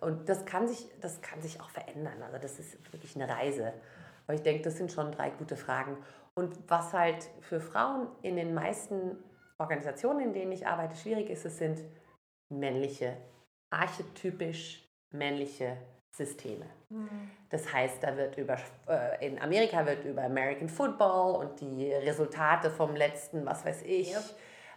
Und 0.01 0.27
das 0.29 0.45
kann 0.45 0.67
sich, 0.67 0.87
das 0.99 1.21
kann 1.21 1.41
sich 1.41 1.61
auch 1.61 1.69
verändern. 1.69 2.23
Also 2.23 2.39
das 2.39 2.57
ist 2.57 2.91
wirklich 2.91 3.15
eine 3.15 3.29
Reise. 3.29 3.73
Aber 4.25 4.33
ich 4.33 4.41
denke, 4.41 4.63
das 4.63 4.77
sind 4.77 4.91
schon 4.91 5.11
drei 5.11 5.29
gute 5.29 5.55
Fragen. 5.55 5.97
Und 6.33 6.57
was 6.67 6.93
halt 6.93 7.29
für 7.41 7.59
Frauen 7.59 8.07
in 8.23 8.35
den 8.35 8.55
meisten 8.55 9.23
Organisationen, 9.59 10.21
in 10.21 10.33
denen 10.33 10.51
ich 10.51 10.65
arbeite, 10.65 10.95
schwierig 10.95 11.29
ist, 11.29 11.45
es 11.45 11.59
sind 11.59 11.81
männliche, 12.49 13.15
archetypisch 13.69 14.85
männliche 15.11 15.77
Systeme. 16.11 16.65
Mhm. 16.95 17.29
Das 17.49 17.71
heißt, 17.71 18.01
da 18.01 18.15
wird 18.17 18.37
über, 18.37 18.57
äh, 18.87 19.27
in 19.27 19.39
Amerika 19.39 19.85
wird 19.85 20.05
über 20.05 20.23
American 20.23 20.69
Football 20.69 21.35
und 21.35 21.61
die 21.61 21.91
Resultate 21.91 22.69
vom 22.69 22.95
letzten, 22.95 23.45
was 23.45 23.65
weiß 23.65 23.83
ich, 23.83 24.13
Yep. 24.13 24.23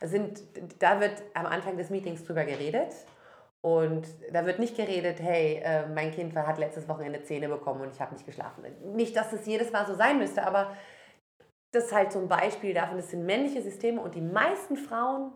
sind, 0.02 0.42
da 0.80 1.00
wird 1.00 1.22
am 1.34 1.46
Anfang 1.46 1.76
des 1.76 1.90
Meetings 1.90 2.24
drüber 2.24 2.44
geredet. 2.44 2.94
Und 3.60 4.06
da 4.32 4.46
wird 4.46 4.60
nicht 4.60 4.76
geredet, 4.76 5.20
hey, 5.20 5.60
äh, 5.64 5.86
mein 5.88 6.12
Kind 6.12 6.34
hat 6.36 6.58
letztes 6.58 6.88
Wochenende 6.88 7.24
Zähne 7.24 7.48
bekommen 7.48 7.80
und 7.80 7.92
ich 7.92 8.00
habe 8.00 8.14
nicht 8.14 8.24
geschlafen. 8.24 8.64
Nicht, 8.94 9.16
dass 9.16 9.32
es 9.32 9.46
jedes 9.46 9.72
Mal 9.72 9.84
so 9.84 9.94
sein 9.94 10.18
müsste, 10.18 10.46
aber 10.46 10.76
das 11.72 11.86
ist 11.86 11.94
halt 11.94 12.12
so 12.12 12.20
ein 12.20 12.28
Beispiel 12.28 12.72
davon, 12.72 12.96
das 12.96 13.10
sind 13.10 13.26
männliche 13.26 13.60
Systeme 13.60 14.00
und 14.00 14.14
die 14.14 14.20
meisten 14.20 14.76
Frauen 14.76 15.32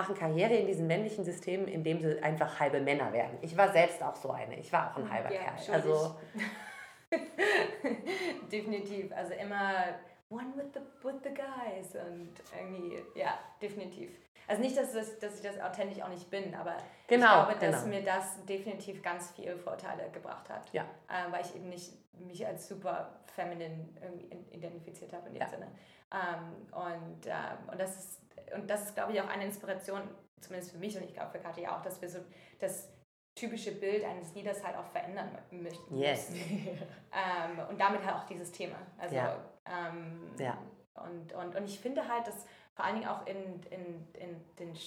machen 0.00 0.14
Karriere 0.14 0.54
in 0.54 0.66
diesen 0.66 0.86
männlichen 0.86 1.24
Systemen, 1.24 1.68
indem 1.68 2.00
sie 2.00 2.22
einfach 2.22 2.58
halbe 2.58 2.80
Männer 2.80 3.12
werden. 3.12 3.36
Ich 3.42 3.56
war 3.56 3.70
selbst 3.72 4.02
auch 4.02 4.16
so 4.16 4.30
eine. 4.30 4.58
Ich 4.58 4.72
war 4.72 4.90
auch 4.90 4.96
ein 4.96 5.10
halber 5.10 5.32
Ja, 5.32 5.40
Kerl. 5.42 5.74
Also 5.74 6.16
definitiv. 8.50 9.12
Also 9.12 9.34
immer 9.34 9.84
one 10.30 10.52
with 10.56 10.66
the, 10.74 10.80
with 11.06 11.16
the 11.24 11.30
guys 11.34 11.94
und 11.94 12.30
irgendwie, 12.58 13.02
ja, 13.18 13.38
definitiv. 13.60 14.10
Also 14.46 14.62
nicht, 14.62 14.76
dass, 14.76 14.92
das, 14.92 15.18
dass 15.18 15.36
ich 15.36 15.42
das 15.42 15.60
authentisch 15.60 16.02
auch 16.02 16.08
nicht 16.08 16.28
bin, 16.30 16.54
aber 16.54 16.76
Genau, 17.06 17.42
ich 17.50 17.58
glaube, 17.58 17.72
dass 17.72 17.84
genau. 17.84 17.96
mir 17.96 18.04
das 18.04 18.44
definitiv 18.46 19.02
ganz 19.02 19.30
viele 19.32 19.56
Vorteile 19.56 20.10
gebracht 20.10 20.48
hat. 20.48 20.72
Ja. 20.72 20.84
Ähm, 21.08 21.30
weil 21.32 21.42
ich 21.44 21.54
eben 21.54 21.68
nicht 21.68 21.92
mich 22.18 22.44
als 22.46 22.68
super 22.68 23.10
feminine 23.34 23.88
irgendwie 24.00 24.28
identifiziert 24.56 25.12
habe 25.12 25.28
in 25.28 25.34
dem 25.34 25.42
Ja. 25.42 25.48
Sinne. 25.48 25.68
Ähm, 26.12 26.66
und, 26.72 27.26
ähm, 27.26 27.68
und 27.70 27.80
das 27.80 27.96
ist, 27.96 28.19
und 28.60 28.68
das 28.70 28.82
ist, 28.86 28.94
glaube 28.94 29.12
ich, 29.12 29.20
auch 29.20 29.28
eine 29.28 29.44
Inspiration, 29.44 30.02
zumindest 30.40 30.72
für 30.72 30.78
mich 30.78 30.96
und 30.96 31.04
ich 31.04 31.14
glaube 31.14 31.30
für 31.32 31.38
Katja 31.38 31.76
auch, 31.76 31.82
dass 31.82 32.00
wir 32.00 32.08
so 32.08 32.18
das 32.58 32.88
typische 33.34 33.72
Bild 33.72 34.04
eines 34.04 34.34
Leaders 34.34 34.62
halt 34.64 34.76
auch 34.76 34.86
verändern 34.86 35.30
mö- 35.52 35.62
möchten. 35.62 35.96
Yes. 35.96 36.32
Ähm, 37.12 37.58
und 37.68 37.80
damit 37.80 38.04
halt 38.04 38.14
auch 38.16 38.24
dieses 38.26 38.52
Thema. 38.52 38.76
Also, 38.96 39.16
Ja. 39.16 39.36
ähm, 39.66 40.30
Ja. 40.38 40.56
Und, 40.94 41.32
und, 41.32 41.56
und 41.56 41.64
ich 41.64 41.80
finde 41.80 42.06
halt, 42.06 42.26
dass 42.26 42.46
vor 42.74 42.84
allen 42.84 42.96
Dingen 42.96 43.08
auch 43.08 43.26
in, 43.26 43.60
in, 43.64 44.06
in 44.14 44.44
den 44.58 44.78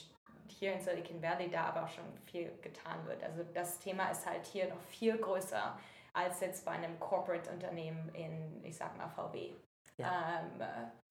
hier 0.48 0.74
in 0.74 0.80
Silicon 0.80 1.22
Valley 1.22 1.50
da 1.50 1.66
aber 1.66 1.84
auch 1.84 1.90
schon 1.90 2.04
viel 2.26 2.52
getan 2.62 3.06
wird. 3.08 3.24
Also 3.24 3.44
das 3.54 3.80
Thema 3.80 4.10
ist 4.10 4.26
halt 4.26 4.46
hier 4.46 4.70
noch 4.70 4.80
viel 4.82 5.18
größer 5.18 5.78
als 6.14 6.40
jetzt 6.42 6.64
bei 6.64 6.72
einem 6.72 6.98
Corporate-Unternehmen 7.00 8.10
in, 8.14 8.64
ich 8.64 8.78
sag 8.78 8.96
mal, 8.98 9.08
VW. 9.10 9.54
Ähm, 10.00 10.60
äh, 10.62 10.66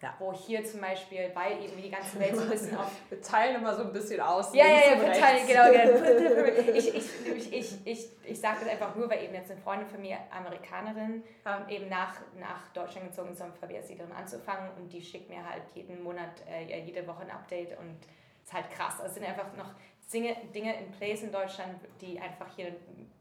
Ja. 0.05 0.15
Wo 0.19 0.33
hier 0.33 0.65
zum 0.65 0.81
Beispiel, 0.81 1.31
weil 1.35 1.63
eben 1.63 1.81
die 1.81 1.89
ganze 1.91 2.19
Welt 2.19 2.35
so 2.35 2.43
ein 2.43 2.51
bisschen 2.51 2.77
auf 2.77 2.91
Wir 3.11 3.21
teilen 3.23 3.57
immer 3.57 3.75
so 3.75 3.83
ein 3.85 3.93
bisschen 3.93 4.21
aus. 4.21 4.53
ja, 4.55 4.65
ja, 4.67 4.73
ja, 4.95 4.97
verteilen, 4.97 5.47
rechts. 5.47 5.47
genau, 5.47 5.71
genau. 5.71 6.73
Ich, 6.77 6.95
ich, 6.95 7.27
ich, 7.27 7.53
ich, 7.53 7.87
ich, 7.87 8.09
ich 8.25 8.41
sage 8.41 8.59
das 8.61 8.69
einfach 8.71 8.95
nur, 8.97 9.09
weil 9.09 9.23
eben 9.23 9.35
jetzt 9.35 9.51
eine 9.53 9.61
Freundin 9.61 9.87
von 9.87 10.01
mir, 10.01 10.19
Amerikanerin, 10.31 11.23
Ja. 11.45 11.67
eben 11.69 11.89
nach, 11.89 12.17
nach 12.41 12.69
Deutschland 12.73 13.09
gezogen 13.09 13.31
ist, 13.33 13.41
um 13.41 13.53
VW-Siedlerin 13.55 14.13
anzufangen 14.13 14.71
und 14.77 14.93
die 14.93 15.01
schickt 15.01 15.29
mir 15.31 15.49
halt 15.49 15.63
jeden 15.75 16.03
Monat, 16.03 16.43
äh, 16.51 16.65
ja, 16.69 16.77
jede 16.85 17.07
Woche 17.07 17.23
ein 17.23 17.31
Update 17.31 17.79
und 17.79 17.97
es 18.43 18.49
ist 18.49 18.53
halt 18.55 18.71
krass. 18.73 18.95
Also 18.95 19.07
es 19.07 19.15
sind 19.15 19.25
einfach 19.25 19.55
noch 19.57 19.71
Dinge, 20.13 20.37
Dinge 20.55 20.77
in 20.79 20.91
place 20.91 21.23
in 21.23 21.31
Deutschland, 21.33 21.77
die 22.01 22.19
einfach 22.21 22.49
hier, 22.57 22.75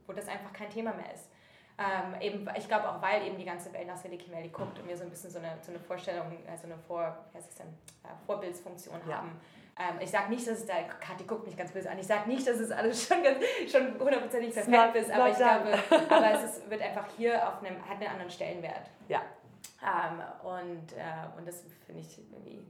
wo 0.08 0.14
das 0.14 0.28
einfach 0.28 0.52
kein 0.52 0.70
Thema 0.70 0.94
mehr 0.94 1.14
ist. 1.14 1.30
Ähm, 1.82 2.22
eben, 2.22 2.50
ich 2.56 2.68
glaube 2.68 2.88
auch, 2.90 3.02
weil 3.02 3.26
eben 3.26 3.38
die 3.38 3.46
ganze 3.46 3.72
Welt 3.74 3.88
nach 3.88 3.98
Silicon 3.98 4.32
Valley 4.34 4.50
guckt 4.50 4.78
und 4.78 4.88
wir 4.88 4.96
so 4.98 5.04
ein 5.04 5.10
bisschen 5.10 5.32
so 5.32 5.40
eine, 5.40 5.58
so 5.62 5.72
eine 5.72 5.80
Vorstellung, 5.80 6.28
also 6.48 6.66
eine 6.66 6.78
Vor, 6.78 7.18
denn, 7.34 7.68
äh, 8.04 8.16
Vorbildsfunktion 8.26 9.02
Ja. 9.08 9.18
haben. 9.18 9.40
Ähm, 9.80 10.00
ich 10.02 10.12
sage 10.12 10.30
nicht, 10.30 10.46
dass 10.46 10.60
es 10.60 10.66
da, 10.68 10.84
Kathi 10.84 11.24
guckt 11.24 11.46
mich 11.48 11.58
ganz 11.58 11.72
böse 11.72 11.90
an, 11.90 11.98
ich 11.98 12.06
sage 12.06 12.30
nicht, 12.30 12.46
dass 12.46 12.60
es 12.60 12.72
alles 12.72 13.08
schon, 13.08 13.24
ganz, 13.24 13.44
schon 13.72 13.98
hundertprozentig 14.00 14.54
perfekt 14.54 14.96
ist, 14.98 15.12
aber 15.12 15.30
ich 15.30 15.38
done. 15.38 15.62
glaube, 15.88 16.14
aber 16.14 16.32
es 16.34 16.44
ist, 16.58 16.70
wird 16.70 16.82
einfach 16.82 17.08
hier 17.18 17.48
auf 17.48 17.64
einem, 17.64 17.82
hat 17.88 17.98
einen 17.98 18.08
anderen 18.10 18.30
Stellenwert. 18.30 18.90
Ja. 19.08 19.22
Ähm, 19.82 20.22
und, 20.44 20.94
äh, 20.94 21.38
und 21.38 21.48
das 21.48 21.64
finde 21.86 22.02
ich 22.02 22.20
irgendwie 22.20 22.64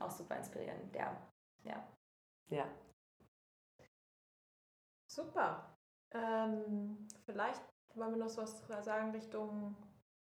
auch 0.00 0.10
super 0.10 0.36
inspirierend, 0.36 0.94
ja. 0.94 1.16
ja. 1.64 1.82
Ja. 2.50 2.64
Super. 5.06 5.76
Ähm, 6.12 7.06
vielleicht 7.24 7.62
wollen 7.98 8.12
wir 8.12 8.24
noch 8.24 8.36
was 8.36 8.84
sagen 8.84 9.10
Richtung 9.10 9.76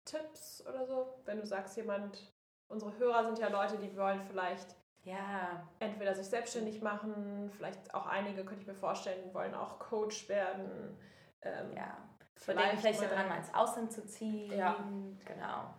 Tipps 0.04 0.64
oder 0.66 0.86
so. 0.86 1.14
Wenn 1.24 1.38
du 1.38 1.46
sagst, 1.46 1.76
jemand, 1.76 2.32
unsere 2.68 2.96
Hörer 2.98 3.24
sind 3.24 3.38
ja 3.38 3.48
Leute, 3.48 3.78
die 3.78 3.96
wollen 3.96 4.22
vielleicht 4.22 4.74
ja. 5.04 5.68
entweder 5.78 6.14
sich 6.14 6.26
selbstständig 6.26 6.82
machen, 6.82 7.50
vielleicht 7.56 7.94
auch 7.94 8.06
einige, 8.06 8.44
könnte 8.44 8.62
ich 8.62 8.66
mir 8.66 8.74
vorstellen, 8.74 9.32
wollen 9.34 9.54
auch 9.54 9.78
Coach 9.78 10.28
werden. 10.28 10.98
Ähm, 11.42 11.72
ja. 11.76 11.96
Vielleicht, 12.36 12.80
vielleicht 12.80 13.02
daran, 13.02 13.28
mal 13.28 13.38
ins 13.38 13.54
Ausland 13.54 13.92
zu 13.92 14.04
ziehen. 14.06 14.52
Ja. 14.52 14.76
Genau. 15.24 15.74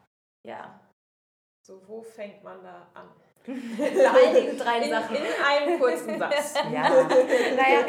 Ja. 0.46 0.80
So, 1.66 1.86
wo 1.88 2.02
fängt 2.02 2.44
man 2.44 2.64
da 2.64 2.88
an? 2.94 3.10
Einige 3.48 4.56
drei 4.56 4.80
in, 4.80 4.90
Sachen. 4.90 5.16
In 5.16 5.24
einem 5.46 5.80
kurzen 5.80 6.20
Satz. 6.20 6.54
Ja. 6.72 6.90
naja, 6.90 7.86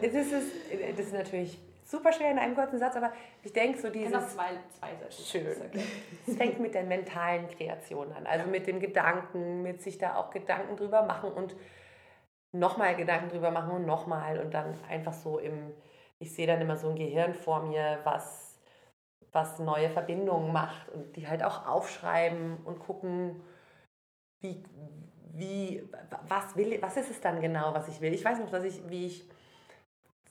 das 0.00 0.14
ist, 0.14 0.52
das 0.96 1.06
ist 1.06 1.12
natürlich 1.12 1.58
super 1.84 2.12
schwer 2.12 2.30
in 2.30 2.38
einem 2.38 2.54
kurzen 2.54 2.78
Satz, 2.78 2.96
aber 2.96 3.12
ich 3.42 3.52
denke 3.52 3.78
so 3.78 3.90
dieses... 3.90 4.12
Noch 4.12 4.26
zwei, 4.26 4.58
zwei 4.78 4.94
Sätze. 4.96 5.22
Schön. 5.22 5.70
Es 6.26 6.36
fängt 6.36 6.58
mit 6.58 6.74
der 6.74 6.84
mentalen 6.84 7.48
Kreation 7.48 8.12
an, 8.12 8.26
also 8.26 8.46
ja. 8.46 8.50
mit 8.50 8.66
dem 8.66 8.80
Gedanken, 8.80 9.62
mit 9.62 9.82
sich 9.82 9.98
da 9.98 10.16
auch 10.16 10.30
Gedanken 10.30 10.76
drüber 10.76 11.02
machen 11.02 11.30
und 11.30 11.54
nochmal 12.52 12.96
Gedanken 12.96 13.28
drüber 13.28 13.50
machen 13.50 13.72
und 13.72 13.86
nochmal 13.86 14.38
und 14.40 14.52
dann 14.52 14.74
einfach 14.88 15.12
so 15.12 15.38
im... 15.38 15.72
Ich 16.18 16.34
sehe 16.34 16.46
dann 16.46 16.60
immer 16.60 16.76
so 16.76 16.88
ein 16.88 16.96
Gehirn 16.96 17.34
vor 17.34 17.64
mir, 17.64 17.98
was, 18.04 18.58
was 19.32 19.58
neue 19.58 19.90
Verbindungen 19.90 20.52
macht 20.52 20.88
und 20.90 21.16
die 21.16 21.28
halt 21.28 21.42
auch 21.42 21.66
aufschreiben 21.66 22.56
und 22.64 22.78
gucken, 22.78 23.42
wie, 24.40 24.62
wie, 25.32 25.88
was 26.28 26.56
will, 26.56 26.80
was 26.80 26.96
ist 26.96 27.10
es 27.10 27.20
dann 27.20 27.40
genau, 27.40 27.74
was 27.74 27.88
ich 27.88 28.00
will. 28.00 28.14
Ich 28.14 28.24
weiß 28.24 28.38
noch, 28.38 28.50
dass 28.50 28.64
ich, 28.64 28.88
wie 28.88 29.06
ich 29.06 29.28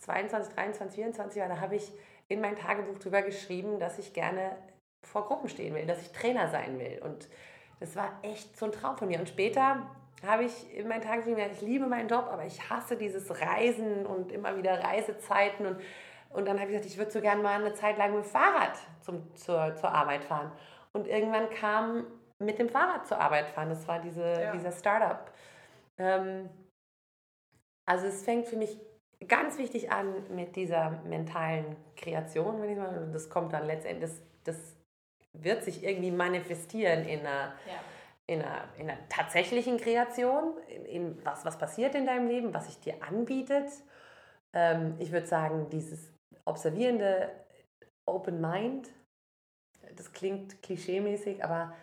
22, 0.03 0.53
23, 0.53 0.95
24 0.95 1.41
war, 1.41 1.49
da 1.49 1.59
habe 1.59 1.75
ich 1.75 1.91
in 2.27 2.41
mein 2.41 2.55
Tagebuch 2.55 2.99
drüber 2.99 3.21
geschrieben, 3.21 3.79
dass 3.79 3.99
ich 3.99 4.13
gerne 4.13 4.55
vor 5.03 5.27
Gruppen 5.27 5.49
stehen 5.49 5.75
will, 5.75 5.85
dass 5.85 6.01
ich 6.01 6.11
Trainer 6.11 6.49
sein 6.49 6.79
will. 6.79 7.01
Und 7.03 7.29
das 7.79 7.95
war 7.95 8.19
echt 8.21 8.57
so 8.57 8.65
ein 8.65 8.71
Traum 8.71 8.97
von 8.97 9.07
mir. 9.07 9.19
Und 9.19 9.29
später 9.29 9.89
habe 10.25 10.45
ich 10.45 10.75
in 10.75 10.87
mein 10.87 11.01
Tagebuch 11.01 11.35
geschrieben, 11.35 11.51
ich 11.53 11.61
liebe 11.61 11.85
meinen 11.87 12.07
Job, 12.07 12.27
aber 12.31 12.45
ich 12.45 12.69
hasse 12.69 12.95
dieses 12.95 13.29
Reisen 13.41 14.05
und 14.05 14.31
immer 14.31 14.57
wieder 14.57 14.83
Reisezeiten. 14.83 15.65
Und, 15.65 15.81
und 16.29 16.47
dann 16.47 16.59
habe 16.59 16.71
ich 16.71 16.77
gesagt, 16.77 16.85
ich 16.85 16.97
würde 16.97 17.11
so 17.11 17.21
gerne 17.21 17.41
mal 17.41 17.59
eine 17.59 17.73
Zeit 17.73 17.97
lang 17.97 18.15
mit 18.15 18.23
dem 18.23 18.29
Fahrrad 18.29 18.77
zum, 19.01 19.35
zur, 19.35 19.75
zur 19.75 19.91
Arbeit 19.91 20.23
fahren. 20.23 20.51
Und 20.93 21.07
irgendwann 21.07 21.49
kam 21.49 22.05
mit 22.39 22.59
dem 22.59 22.69
Fahrrad 22.69 23.07
zur 23.07 23.19
Arbeit 23.19 23.49
fahren. 23.49 23.69
Das 23.69 23.87
war 23.87 23.99
diese, 23.99 24.23
ja. 24.23 24.51
dieser 24.51 24.71
Startup. 24.71 25.31
Ähm, 25.97 26.49
also 27.85 28.07
es 28.07 28.23
fängt 28.23 28.47
für 28.47 28.55
mich 28.55 28.79
ganz 29.27 29.57
wichtig 29.57 29.91
an 29.91 30.13
mit 30.35 30.55
dieser 30.55 31.01
mentalen 31.05 31.75
Kreation, 31.95 32.61
wenn 32.61 32.71
ich 32.71 32.77
mal, 32.77 33.09
das 33.11 33.29
kommt 33.29 33.53
dann 33.53 33.65
letztendlich, 33.65 34.09
das, 34.09 34.21
das 34.43 34.75
wird 35.33 35.63
sich 35.63 35.83
irgendwie 35.83 36.11
manifestieren 36.11 37.05
in 37.05 37.21
einer, 37.21 37.53
ja. 37.65 37.79
in 38.27 38.41
einer, 38.41 38.63
in 38.77 38.89
einer 38.89 39.09
tatsächlichen 39.09 39.77
Kreation, 39.77 40.53
in, 40.67 40.85
in, 40.85 41.25
was, 41.25 41.45
was 41.45 41.57
passiert 41.57 41.95
in 41.95 42.05
deinem 42.05 42.27
Leben, 42.27 42.53
was 42.53 42.67
sich 42.67 42.79
dir 42.79 42.95
anbietet. 43.03 43.71
Ähm, 44.53 44.95
ich 44.99 45.11
würde 45.11 45.27
sagen, 45.27 45.69
dieses 45.69 46.11
observierende 46.45 47.31
Open 48.05 48.41
Mind, 48.41 48.89
das 49.95 50.11
klingt 50.11 50.61
klischeemäßig, 50.61 51.43
aber 51.43 51.73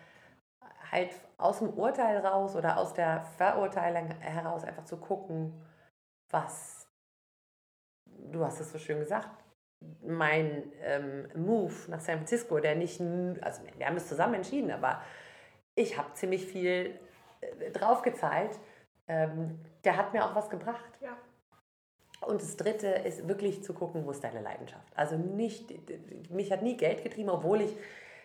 halt 0.91 1.11
aus 1.37 1.59
dem 1.59 1.69
Urteil 1.69 2.17
raus 2.25 2.55
oder 2.55 2.77
aus 2.77 2.93
der 2.93 3.23
Verurteilung 3.37 4.09
heraus 4.19 4.63
einfach 4.63 4.85
zu 4.85 4.97
gucken, 4.97 5.53
was, 6.29 6.80
du 8.31 8.43
hast 8.43 8.59
es 8.59 8.71
so 8.71 8.79
schön 8.79 8.99
gesagt, 8.99 9.29
mein 10.05 10.71
ähm, 10.83 11.27
Move 11.35 11.73
nach 11.87 11.99
San 11.99 12.17
Francisco, 12.17 12.59
der 12.59 12.75
nicht, 12.75 13.01
also 13.41 13.61
wir 13.77 13.85
haben 13.85 13.97
es 13.97 14.07
zusammen 14.07 14.35
entschieden, 14.35 14.71
aber 14.71 15.01
ich 15.75 15.97
habe 15.97 16.13
ziemlich 16.13 16.45
viel 16.45 16.99
äh, 17.41 17.71
draufgezahlt, 17.71 18.59
ähm, 19.07 19.59
der 19.83 19.97
hat 19.97 20.13
mir 20.13 20.23
auch 20.23 20.35
was 20.35 20.49
gebracht. 20.49 20.99
Ja. 21.01 21.17
Und 22.21 22.41
das 22.41 22.55
Dritte 22.55 22.87
ist 22.87 23.27
wirklich 23.27 23.63
zu 23.63 23.73
gucken, 23.73 24.05
wo 24.05 24.11
ist 24.11 24.23
deine 24.23 24.41
Leidenschaft. 24.41 24.87
Also 24.95 25.17
nicht, 25.17 25.73
mich 26.29 26.51
hat 26.51 26.61
nie 26.61 26.77
Geld 26.77 27.03
getrieben, 27.03 27.29
obwohl 27.29 27.61
ich 27.61 27.75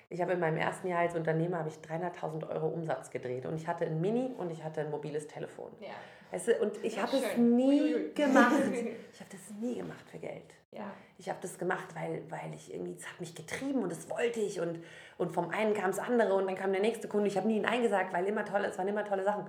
ich 0.08 0.20
habe 0.20 0.32
in 0.32 0.40
meinem 0.40 0.56
ersten 0.56 0.88
Jahr 0.88 1.00
als 1.00 1.16
Unternehmer 1.16 1.58
habe 1.58 1.68
ich 1.68 1.76
300.000 1.76 2.48
Euro 2.48 2.68
Umsatz 2.68 3.10
gedreht 3.10 3.44
und 3.46 3.56
ich 3.56 3.66
hatte 3.66 3.84
ein 3.86 4.00
Mini 4.00 4.30
und 4.38 4.50
ich 4.50 4.62
hatte 4.62 4.80
ein 4.80 4.90
mobiles 4.90 5.26
Telefon. 5.26 5.72
Ja. 5.80 5.88
Weißt 6.30 6.48
du, 6.48 6.54
und 6.60 6.84
ich 6.84 7.00
habe 7.00 7.16
es 7.16 7.36
nie 7.36 8.12
gemacht. 8.14 8.52
Ich 9.12 9.20
habe 9.20 9.30
das 9.30 9.50
nie 9.60 9.76
gemacht 9.76 10.04
für 10.10 10.18
Geld. 10.18 10.54
Ja. 10.70 10.92
Ich 11.16 11.28
habe 11.30 11.38
das 11.40 11.58
gemacht, 11.58 11.86
weil, 11.94 12.22
weil 12.28 12.52
ich 12.54 12.72
irgendwie, 12.72 12.94
es 12.94 13.08
hat 13.08 13.18
mich 13.18 13.34
getrieben 13.34 13.82
und 13.82 13.90
das 13.90 14.10
wollte 14.10 14.40
ich 14.40 14.60
und, 14.60 14.84
und 15.16 15.32
vom 15.32 15.48
einen 15.48 15.72
kam 15.72 15.88
es 15.88 15.98
andere 15.98 16.34
und 16.34 16.46
dann 16.46 16.54
kam 16.54 16.72
der 16.72 16.82
nächste 16.82 17.08
Kunde. 17.08 17.28
Ich 17.28 17.36
habe 17.36 17.48
nie 17.48 17.60
Nein 17.60 17.82
gesagt, 17.82 18.12
weil 18.12 18.26
immer 18.26 18.44
tolle, 18.44 18.68
es 18.68 18.76
waren 18.76 18.88
immer 18.88 19.04
tolle 19.04 19.24
Sachen. 19.24 19.46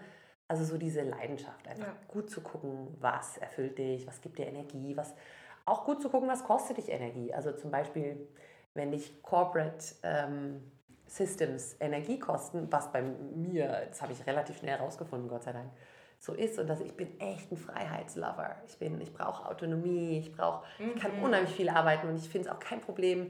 Also 0.47 0.63
so 0.63 0.77
diese 0.77 1.01
Leidenschaft, 1.01 1.67
einfach 1.67 1.87
ja. 1.87 1.97
gut 2.07 2.29
zu 2.29 2.39
gucken, 2.39 2.95
was 3.01 3.37
erfüllt 3.37 3.77
dich, 3.77 4.07
was 4.07 4.21
gibt 4.21 4.37
dir 4.37 4.47
Energie, 4.47 4.95
was 4.95 5.13
auch 5.65 5.83
gut 5.83 6.01
zu 6.01 6.09
gucken, 6.09 6.29
was 6.29 6.45
kostet 6.45 6.77
dich 6.77 6.87
Energie. 6.87 7.33
Also 7.33 7.51
zum 7.51 7.69
Beispiel 7.69 8.25
wenn 8.77 8.91
dich 8.91 9.21
Corporate 9.21 9.83
ähm, 10.03 10.71
Systems 11.05 11.75
Energie 11.79 12.19
kosten, 12.19 12.71
was 12.71 12.91
bei 12.91 13.01
mir, 13.01 13.87
das 13.89 14.01
habe 14.01 14.13
ich 14.13 14.25
relativ 14.25 14.57
schnell 14.57 14.77
herausgefunden, 14.77 15.27
Gott 15.27 15.43
sei 15.43 15.53
Dank, 15.53 15.71
so 16.19 16.33
ist 16.33 16.57
und 16.57 16.67
dass 16.67 16.79
ich 16.79 16.95
bin 16.95 17.19
echt 17.19 17.51
ein 17.51 17.57
Freiheitslover. 17.57 18.55
Ich 18.65 18.77
bin, 18.79 18.99
ich 19.01 19.13
brauche 19.13 19.45
Autonomie, 19.47 20.19
ich 20.19 20.35
brauche, 20.35 20.65
mhm. 20.79 20.93
ich 20.95 21.01
kann 21.01 21.17
mhm. 21.17 21.23
unheimlich 21.23 21.55
viel 21.55 21.69
arbeiten 21.69 22.07
und 22.07 22.17
ich 22.17 22.29
finde 22.29 22.49
es 22.49 22.55
auch 22.55 22.59
kein 22.59 22.81
Problem, 22.81 23.29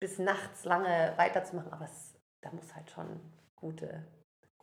bis 0.00 0.18
nachts 0.18 0.64
lange 0.64 1.12
weiterzumachen, 1.16 1.72
aber 1.72 1.86
es, 1.86 2.14
da 2.40 2.50
muss 2.50 2.74
halt 2.74 2.90
schon 2.90 3.20
gute, 3.56 4.04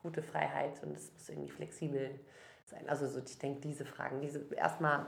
gute 0.02 0.22
Freiheit 0.22 0.82
und 0.84 0.96
es 0.96 1.12
muss 1.14 1.30
irgendwie 1.30 1.52
flexibel 1.52 2.20
sein. 2.66 2.88
Also 2.88 3.08
so, 3.08 3.20
ich 3.20 3.38
denke, 3.38 3.62
diese 3.62 3.86
Fragen, 3.86 4.22
diese 4.22 4.46
erstmal 4.56 5.08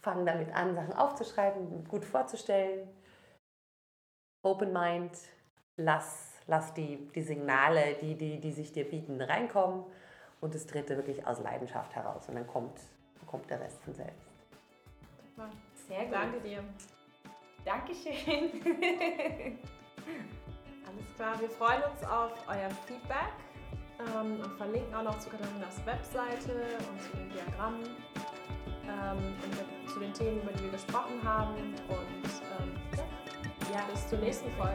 fangen 0.00 0.26
damit 0.26 0.54
an, 0.54 0.74
Sachen 0.74 0.92
aufzuschreiben, 0.92 1.84
gut 1.84 2.04
vorzustellen, 2.04 2.88
Open 4.42 4.72
Mind, 4.72 5.12
lass, 5.76 6.34
lass 6.46 6.72
die, 6.74 7.08
die 7.14 7.22
Signale, 7.22 7.96
die, 8.00 8.14
die, 8.14 8.38
die 8.40 8.52
sich 8.52 8.72
dir 8.72 8.84
bieten, 8.84 9.20
reinkommen. 9.20 9.84
Und 10.40 10.54
das 10.54 10.66
dritte 10.66 10.96
wirklich 10.96 11.26
aus 11.26 11.40
Leidenschaft 11.40 11.94
heraus. 11.96 12.28
Und 12.28 12.36
dann 12.36 12.46
kommt, 12.46 12.80
kommt 13.26 13.50
der 13.50 13.60
Rest 13.60 13.82
von 13.82 13.94
selbst. 13.94 14.28
Sehr 15.88 16.04
gut. 16.04 16.12
Danke 16.12 16.40
dir. 16.40 16.62
Dankeschön. 17.64 18.14
Alles 20.86 21.14
klar, 21.16 21.40
wir 21.40 21.50
freuen 21.50 21.82
uns 21.82 22.02
auf 22.04 22.32
euer 22.48 22.70
Feedback 22.86 23.32
ähm, 24.00 24.40
und 24.40 24.56
verlinken 24.56 24.94
auch 24.94 25.02
noch 25.02 25.18
zu 25.18 25.28
Katharinas 25.28 25.84
Webseite 25.84 26.78
und 26.90 27.00
zu 27.02 27.16
den 27.16 27.30
Diagrammen 27.30 27.84
ähm, 28.84 29.34
und 29.44 29.90
zu 29.90 30.00
den 30.00 30.12
Themen, 30.14 30.40
über 30.42 30.52
die 30.52 30.64
wir 30.64 30.70
gesprochen 30.70 31.22
haben. 31.24 31.54
Und 31.56 32.24
ähm, 32.58 32.76
ja, 32.96 33.04
bis 33.92 34.08
zur 34.08 34.18
nächsten 34.18 34.50
Folge. 34.52 34.72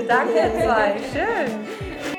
Danke. 0.06 0.32
Danke, 0.32 0.62
zwei. 0.62 0.98
Schön. 1.12 2.13